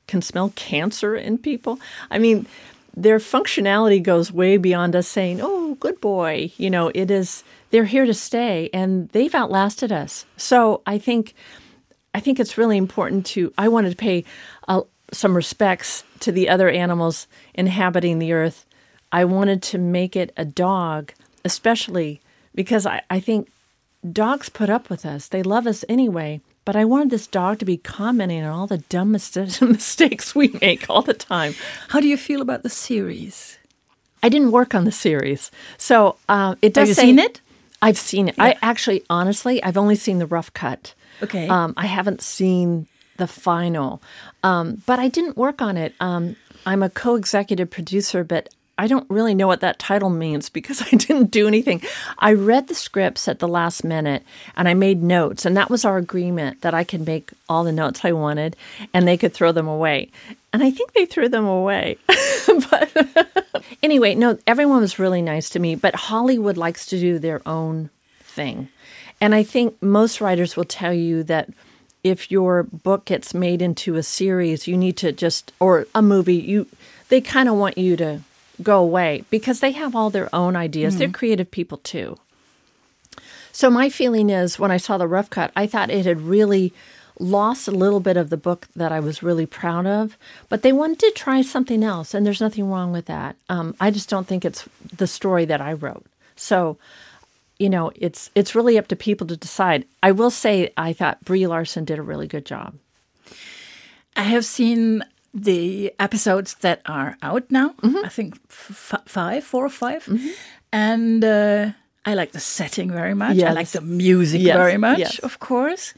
can 0.06 0.22
smell 0.22 0.52
cancer 0.56 1.14
in 1.14 1.38
people. 1.38 1.78
I 2.10 2.18
mean, 2.18 2.46
their 2.96 3.18
functionality 3.18 4.02
goes 4.02 4.32
way 4.32 4.56
beyond 4.56 4.94
us 4.96 5.08
saying, 5.08 5.40
"Oh, 5.42 5.76
good 5.80 6.00
boy." 6.00 6.52
You 6.56 6.70
know, 6.70 6.90
it 6.94 7.10
is 7.10 7.42
they're 7.70 7.84
here 7.84 8.06
to 8.06 8.14
stay 8.14 8.70
and 8.72 9.08
they've 9.10 9.34
outlasted 9.34 9.92
us. 9.92 10.26
So, 10.36 10.82
I 10.86 10.98
think 10.98 11.34
I 12.14 12.20
think 12.20 12.38
it's 12.38 12.58
really 12.58 12.76
important 12.76 13.26
to 13.26 13.52
I 13.56 13.68
wanted 13.68 13.90
to 13.90 13.96
pay 13.96 14.24
uh, 14.68 14.82
some 15.12 15.34
respects 15.34 16.04
to 16.20 16.32
the 16.32 16.48
other 16.48 16.68
animals 16.68 17.26
inhabiting 17.54 18.18
the 18.18 18.32
earth. 18.32 18.66
I 19.10 19.24
wanted 19.24 19.62
to 19.64 19.78
make 19.78 20.16
it 20.16 20.32
a 20.36 20.44
dog, 20.44 21.12
especially 21.44 22.20
because 22.54 22.86
I, 22.86 23.02
I 23.10 23.20
think 23.20 23.50
dogs 24.10 24.48
put 24.48 24.70
up 24.70 24.90
with 24.90 25.06
us. 25.06 25.28
They 25.28 25.42
love 25.42 25.66
us 25.66 25.84
anyway. 25.88 26.40
But 26.64 26.76
I 26.76 26.84
wanted 26.84 27.10
this 27.10 27.26
dog 27.26 27.58
to 27.58 27.64
be 27.64 27.76
commenting 27.76 28.44
on 28.44 28.52
all 28.52 28.66
the 28.66 28.78
dumb 28.78 29.10
mistakes 29.12 30.34
we 30.34 30.48
make 30.60 30.88
all 30.88 31.02
the 31.02 31.14
time. 31.14 31.54
How 31.88 32.00
do 32.00 32.06
you 32.06 32.16
feel 32.16 32.40
about 32.40 32.62
the 32.62 32.70
series? 32.70 33.58
I 34.22 34.28
didn't 34.28 34.52
work 34.52 34.74
on 34.74 34.84
the 34.84 34.92
series, 34.92 35.50
so 35.76 36.16
uh, 36.28 36.54
it 36.62 36.74
does. 36.74 36.82
Have 36.82 36.88
you 36.88 36.94
say, 36.94 37.02
seen 37.02 37.18
it? 37.18 37.40
I've 37.82 37.98
seen 37.98 38.28
it. 38.28 38.36
Yeah. 38.38 38.44
I 38.44 38.56
actually, 38.62 39.02
honestly, 39.10 39.60
I've 39.64 39.76
only 39.76 39.96
seen 39.96 40.20
the 40.20 40.26
rough 40.26 40.52
cut. 40.52 40.94
Okay. 41.20 41.48
Um, 41.48 41.74
I 41.76 41.86
haven't 41.86 42.22
seen 42.22 42.86
the 43.16 43.26
final, 43.26 44.00
um, 44.44 44.80
but 44.86 45.00
I 45.00 45.08
didn't 45.08 45.36
work 45.36 45.60
on 45.60 45.76
it. 45.76 45.94
Um, 45.98 46.36
I'm 46.64 46.84
a 46.84 46.90
co-executive 46.90 47.70
producer, 47.70 48.22
but 48.22 48.48
I 48.82 48.88
don't 48.88 49.08
really 49.08 49.32
know 49.32 49.46
what 49.46 49.60
that 49.60 49.78
title 49.78 50.10
means 50.10 50.48
because 50.48 50.82
I 50.92 50.96
didn't 50.96 51.30
do 51.30 51.46
anything. 51.46 51.82
I 52.18 52.32
read 52.32 52.66
the 52.66 52.74
scripts 52.74 53.28
at 53.28 53.38
the 53.38 53.46
last 53.46 53.84
minute 53.84 54.24
and 54.56 54.68
I 54.68 54.74
made 54.74 55.04
notes, 55.04 55.46
and 55.46 55.56
that 55.56 55.70
was 55.70 55.84
our 55.84 55.98
agreement 55.98 56.62
that 56.62 56.74
I 56.74 56.82
could 56.82 57.06
make 57.06 57.30
all 57.48 57.62
the 57.62 57.70
notes 57.70 58.04
I 58.04 58.10
wanted 58.10 58.56
and 58.92 59.06
they 59.06 59.16
could 59.16 59.34
throw 59.34 59.52
them 59.52 59.68
away. 59.68 60.10
And 60.52 60.64
I 60.64 60.72
think 60.72 60.94
they 60.94 61.06
threw 61.06 61.28
them 61.28 61.46
away. 61.46 61.96
but 62.70 62.90
anyway, 63.84 64.16
no, 64.16 64.36
everyone 64.48 64.80
was 64.80 64.98
really 64.98 65.22
nice 65.22 65.48
to 65.50 65.60
me, 65.60 65.76
but 65.76 65.94
Hollywood 65.94 66.56
likes 66.56 66.84
to 66.86 66.98
do 66.98 67.20
their 67.20 67.40
own 67.46 67.88
thing. 68.20 68.68
And 69.20 69.32
I 69.32 69.44
think 69.44 69.80
most 69.80 70.20
writers 70.20 70.56
will 70.56 70.64
tell 70.64 70.92
you 70.92 71.22
that 71.24 71.50
if 72.02 72.32
your 72.32 72.64
book 72.64 73.04
gets 73.04 73.32
made 73.32 73.62
into 73.62 73.94
a 73.94 74.02
series, 74.02 74.66
you 74.66 74.76
need 74.76 74.96
to 74.96 75.12
just, 75.12 75.52
or 75.60 75.86
a 75.94 76.02
movie, 76.02 76.34
you, 76.34 76.66
they 77.10 77.20
kind 77.20 77.48
of 77.48 77.54
want 77.54 77.78
you 77.78 77.96
to 77.98 78.22
go 78.62 78.80
away 78.80 79.24
because 79.30 79.60
they 79.60 79.72
have 79.72 79.94
all 79.94 80.10
their 80.10 80.34
own 80.34 80.56
ideas. 80.56 80.94
Mm. 80.94 80.98
They're 80.98 81.08
creative 81.10 81.50
people 81.50 81.78
too. 81.78 82.18
So 83.52 83.68
my 83.68 83.90
feeling 83.90 84.30
is 84.30 84.58
when 84.58 84.70
I 84.70 84.78
saw 84.78 84.96
the 84.96 85.06
rough 85.06 85.28
cut, 85.28 85.52
I 85.54 85.66
thought 85.66 85.90
it 85.90 86.06
had 86.06 86.22
really 86.22 86.72
lost 87.18 87.68
a 87.68 87.72
little 87.72 88.00
bit 88.00 88.16
of 88.16 88.30
the 88.30 88.36
book 88.36 88.66
that 88.74 88.90
I 88.90 89.00
was 89.00 89.22
really 89.22 89.46
proud 89.46 89.86
of, 89.86 90.16
but 90.48 90.62
they 90.62 90.72
wanted 90.72 90.98
to 91.00 91.12
try 91.14 91.42
something 91.42 91.84
else, 91.84 92.14
and 92.14 92.24
there's 92.24 92.40
nothing 92.40 92.70
wrong 92.70 92.92
with 92.92 93.06
that. 93.06 93.36
Um, 93.48 93.74
I 93.78 93.90
just 93.90 94.08
don't 94.08 94.26
think 94.26 94.44
it's 94.44 94.66
the 94.96 95.06
story 95.06 95.44
that 95.44 95.60
I 95.60 95.74
wrote. 95.74 96.04
So, 96.34 96.78
you 97.58 97.68
know, 97.68 97.92
it's 97.94 98.30
it's 98.34 98.54
really 98.54 98.78
up 98.78 98.88
to 98.88 98.96
people 98.96 99.26
to 99.26 99.36
decide. 99.36 99.84
I 100.02 100.12
will 100.12 100.30
say, 100.30 100.72
I 100.76 100.92
thought 100.92 101.24
Brie 101.24 101.46
Larson 101.46 101.84
did 101.84 101.98
a 101.98 102.02
really 102.02 102.26
good 102.26 102.46
job. 102.46 102.74
I 104.16 104.24
have 104.24 104.44
seen 104.44 105.04
the 105.34 105.92
episodes 105.98 106.54
that 106.60 106.82
are 106.86 107.16
out 107.22 107.50
now. 107.50 107.70
Mm-hmm. 107.82 108.04
I 108.04 108.08
think 108.08 108.38
f- 108.50 109.02
five, 109.06 109.44
four 109.44 109.64
or 109.64 109.70
5 109.70 110.04
mm-hmm. 110.04 110.28
and 110.72 111.24
uh, 111.24 111.70
I 112.04 112.14
like 112.14 112.32
the 112.32 112.40
setting 112.40 112.90
very 112.90 113.14
much. 113.14 113.36
Yes. 113.36 113.50
I 113.50 113.52
like 113.52 113.68
the 113.68 113.80
music 113.80 114.42
yes. 114.42 114.56
very 114.56 114.76
much, 114.76 114.98
yes. 114.98 115.18
of 115.20 115.38
course. 115.38 115.94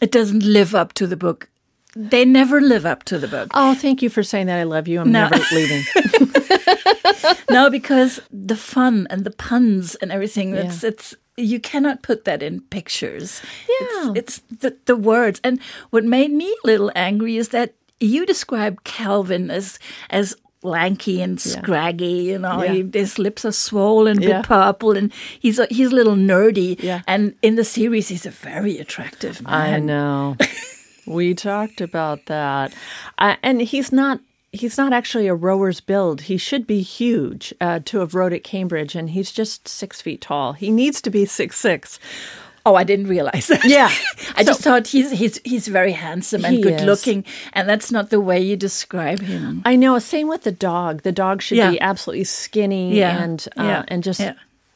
It 0.00 0.10
doesn't 0.10 0.42
live 0.42 0.74
up 0.74 0.92
to 0.94 1.06
the 1.06 1.16
book. 1.16 1.48
They 1.96 2.24
never 2.24 2.60
live 2.60 2.84
up 2.84 3.04
to 3.04 3.18
the 3.18 3.28
book. 3.28 3.50
Oh, 3.54 3.74
thank 3.74 4.02
you 4.02 4.10
for 4.10 4.24
saying 4.24 4.46
that. 4.46 4.58
I 4.58 4.64
love 4.64 4.88
you. 4.88 5.00
I'm 5.00 5.12
no. 5.12 5.28
never 5.28 5.42
leaving. 5.52 5.84
no, 7.50 7.70
because 7.70 8.20
the 8.32 8.56
fun 8.56 9.06
and 9.10 9.24
the 9.24 9.30
puns 9.30 9.94
and 9.96 10.10
everything—it's—it's 10.10 11.14
you 11.36 11.60
cannot 11.60 12.02
put 12.02 12.24
that 12.24 12.42
in 12.42 12.62
pictures. 12.62 13.42
Yeah, 13.68 14.12
it's, 14.16 14.42
it's 14.50 14.58
the 14.60 14.76
the 14.86 14.96
words. 14.96 15.40
And 15.44 15.60
what 15.90 16.04
made 16.04 16.32
me 16.32 16.50
a 16.64 16.66
little 16.66 16.90
angry 16.96 17.36
is 17.36 17.50
that 17.50 17.74
you 18.00 18.26
describe 18.26 18.84
Calvin 18.84 19.50
as 19.50 19.78
as 20.10 20.36
lanky 20.64 21.20
and 21.20 21.40
scraggy, 21.40 22.24
you 22.24 22.38
know. 22.38 22.62
Yeah. 22.62 22.72
He, 22.72 22.90
his 22.92 23.18
lips 23.18 23.44
are 23.44 23.52
swollen, 23.52 24.20
yeah. 24.20 24.38
bit 24.38 24.46
purple, 24.46 24.96
and 24.96 25.12
he's 25.38 25.58
a, 25.58 25.66
he's 25.66 25.92
a 25.92 25.94
little 25.94 26.16
nerdy. 26.16 26.82
Yeah. 26.82 27.02
And 27.06 27.34
in 27.42 27.54
the 27.56 27.64
series, 27.64 28.08
he's 28.08 28.26
a 28.26 28.30
very 28.30 28.78
attractive 28.78 29.42
man. 29.42 29.74
I 29.74 29.78
know. 29.78 30.36
we 31.06 31.34
talked 31.34 31.80
about 31.80 32.26
that, 32.26 32.74
uh, 33.18 33.36
and 33.42 33.60
he's 33.60 33.92
not. 33.92 34.20
He's 34.52 34.78
not 34.78 34.92
actually 34.92 35.26
a 35.26 35.34
rower's 35.34 35.80
build. 35.80 36.20
He 36.22 36.36
should 36.36 36.64
be 36.64 36.80
huge 36.80 37.52
uh, 37.60 37.80
to 37.86 37.98
have 37.98 38.14
rowed 38.14 38.32
at 38.32 38.44
Cambridge, 38.44 38.94
and 38.94 39.10
he's 39.10 39.32
just 39.32 39.66
six 39.66 40.00
feet 40.00 40.20
tall. 40.20 40.52
He 40.52 40.70
needs 40.70 41.02
to 41.02 41.10
be 41.10 41.24
six 41.24 41.58
six. 41.58 41.98
Oh, 42.66 42.74
I 42.74 42.84
didn't 42.84 43.08
realize 43.08 43.48
that. 43.48 43.64
Yeah, 43.64 43.86
I 44.36 44.42
so, 44.42 44.52
just 44.52 44.62
thought 44.62 44.86
he's 44.86 45.10
he's 45.10 45.38
he's 45.44 45.68
very 45.68 45.92
handsome 45.92 46.44
and 46.44 46.62
good 46.62 46.80
is. 46.80 46.82
looking, 46.82 47.24
and 47.52 47.68
that's 47.68 47.92
not 47.92 48.10
the 48.10 48.20
way 48.20 48.40
you 48.40 48.56
describe 48.56 49.20
him. 49.20 49.62
I 49.66 49.76
know. 49.76 49.98
Same 49.98 50.28
with 50.28 50.44
the 50.44 50.52
dog. 50.52 51.02
The 51.02 51.12
dog 51.12 51.42
should 51.42 51.58
yeah. 51.58 51.70
be 51.70 51.80
absolutely 51.80 52.24
skinny 52.24 52.96
yeah. 52.96 53.22
and 53.22 53.46
uh, 53.58 53.62
yeah. 53.62 53.84
and 53.88 54.02
just 54.02 54.22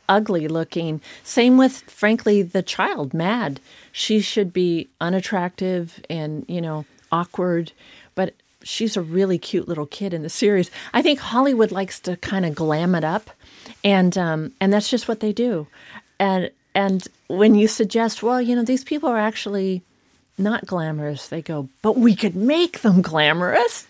ugly 0.09 0.48
looking. 0.48 1.01
Same 1.22 1.59
with, 1.59 1.79
frankly, 1.83 2.42
the 2.42 2.62
child, 2.62 3.12
Mad. 3.12 3.61
She 3.92 4.20
should 4.20 4.53
be 4.53 4.88
unattractive 5.01 6.03
and 6.09 6.44
you 6.48 6.61
know 6.61 6.85
awkward, 7.12 7.72
but 8.14 8.35
she's 8.62 8.96
a 8.96 9.03
really 9.03 9.38
cute 9.38 9.68
little 9.68 9.87
kid 9.87 10.12
in 10.12 10.22
the 10.22 10.29
series. 10.29 10.70
I 10.92 11.03
think 11.03 11.20
Hollywood 11.20 11.72
likes 11.72 12.01
to 12.01 12.16
kind 12.16 12.44
of 12.44 12.55
glam 12.55 12.94
it 12.94 13.05
up, 13.05 13.31
and 13.85 14.16
um, 14.16 14.53
and 14.61 14.72
that's 14.72 14.90
just 14.90 15.09
what 15.09 15.20
they 15.20 15.33
do. 15.33 15.66
And 16.18 16.51
and 16.79 17.09
when 17.27 17.57
you 17.57 17.67
suggest, 17.67 18.23
well, 18.23 18.41
you 18.41 18.55
know, 18.55 18.62
these 18.62 18.85
people 18.85 19.09
are 19.09 19.19
actually 19.19 19.83
not 20.38 20.64
glamorous, 20.64 21.27
they 21.27 21.43
go, 21.43 21.69
but 21.83 21.97
we 21.97 22.14
could 22.14 22.37
make 22.37 22.83
them 22.83 23.03
glamorous. 23.03 23.88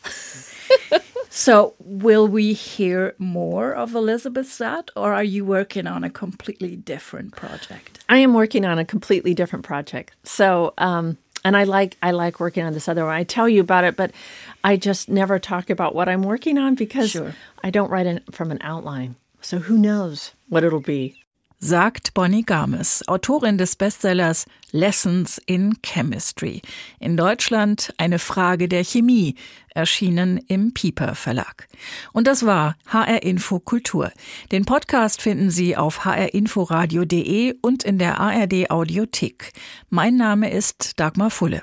so, 1.28 1.74
will 1.80 2.26
we 2.26 2.54
hear 2.54 3.14
more 3.18 3.74
of 3.74 3.94
Elizabeth 3.94 4.46
Zott, 4.46 4.88
or 4.96 5.12
are 5.12 5.22
you 5.22 5.44
working 5.44 5.86
on 5.86 6.02
a 6.02 6.08
completely 6.08 6.76
different 6.76 7.36
project? 7.36 8.02
I 8.08 8.16
am 8.18 8.32
working 8.32 8.64
on 8.64 8.78
a 8.78 8.86
completely 8.86 9.34
different 9.34 9.66
project. 9.66 10.14
So, 10.24 10.72
um, 10.78 11.18
and 11.44 11.58
I 11.58 11.64
like 11.64 11.98
I 12.02 12.12
like 12.12 12.40
working 12.40 12.64
on 12.64 12.72
this 12.72 12.88
other 12.88 13.04
one. 13.04 13.12
I 13.12 13.24
tell 13.24 13.50
you 13.50 13.60
about 13.60 13.84
it, 13.84 13.96
but 13.96 14.12
I 14.64 14.78
just 14.78 15.10
never 15.10 15.38
talk 15.38 15.68
about 15.68 15.94
what 15.94 16.08
I'm 16.08 16.22
working 16.22 16.56
on 16.56 16.74
because 16.74 17.10
sure. 17.10 17.34
I 17.62 17.68
don't 17.68 17.90
write 17.90 18.06
it 18.06 18.34
from 18.34 18.50
an 18.50 18.60
outline. 18.62 19.16
So 19.42 19.58
who 19.58 19.76
knows 19.76 20.32
what 20.48 20.64
it'll 20.64 20.80
be. 20.80 21.22
Sagt 21.58 22.14
Bonnie 22.14 22.44
Games, 22.44 23.02
Autorin 23.08 23.58
des 23.58 23.76
Bestsellers 23.76 24.46
Lessons 24.70 25.40
in 25.46 25.76
Chemistry. 25.82 26.62
In 27.00 27.16
Deutschland 27.16 27.92
eine 27.98 28.18
Frage 28.18 28.68
der 28.68 28.84
Chemie, 28.84 29.34
erschienen 29.74 30.38
im 30.48 30.72
Pieper 30.72 31.14
Verlag. 31.14 31.68
Und 32.12 32.26
das 32.26 32.44
war 32.44 32.76
HR 32.86 33.22
Info 33.22 33.60
Kultur. 33.60 34.12
Den 34.52 34.64
Podcast 34.64 35.22
finden 35.22 35.50
Sie 35.50 35.76
auf 35.76 36.04
hrinforadio.de 36.04 37.54
und 37.62 37.82
in 37.82 37.98
der 37.98 38.20
ARD 38.20 38.70
Audiothek. 38.70 39.52
Mein 39.90 40.16
Name 40.16 40.50
ist 40.50 40.98
Dagmar 41.00 41.30
Fulle. 41.30 41.62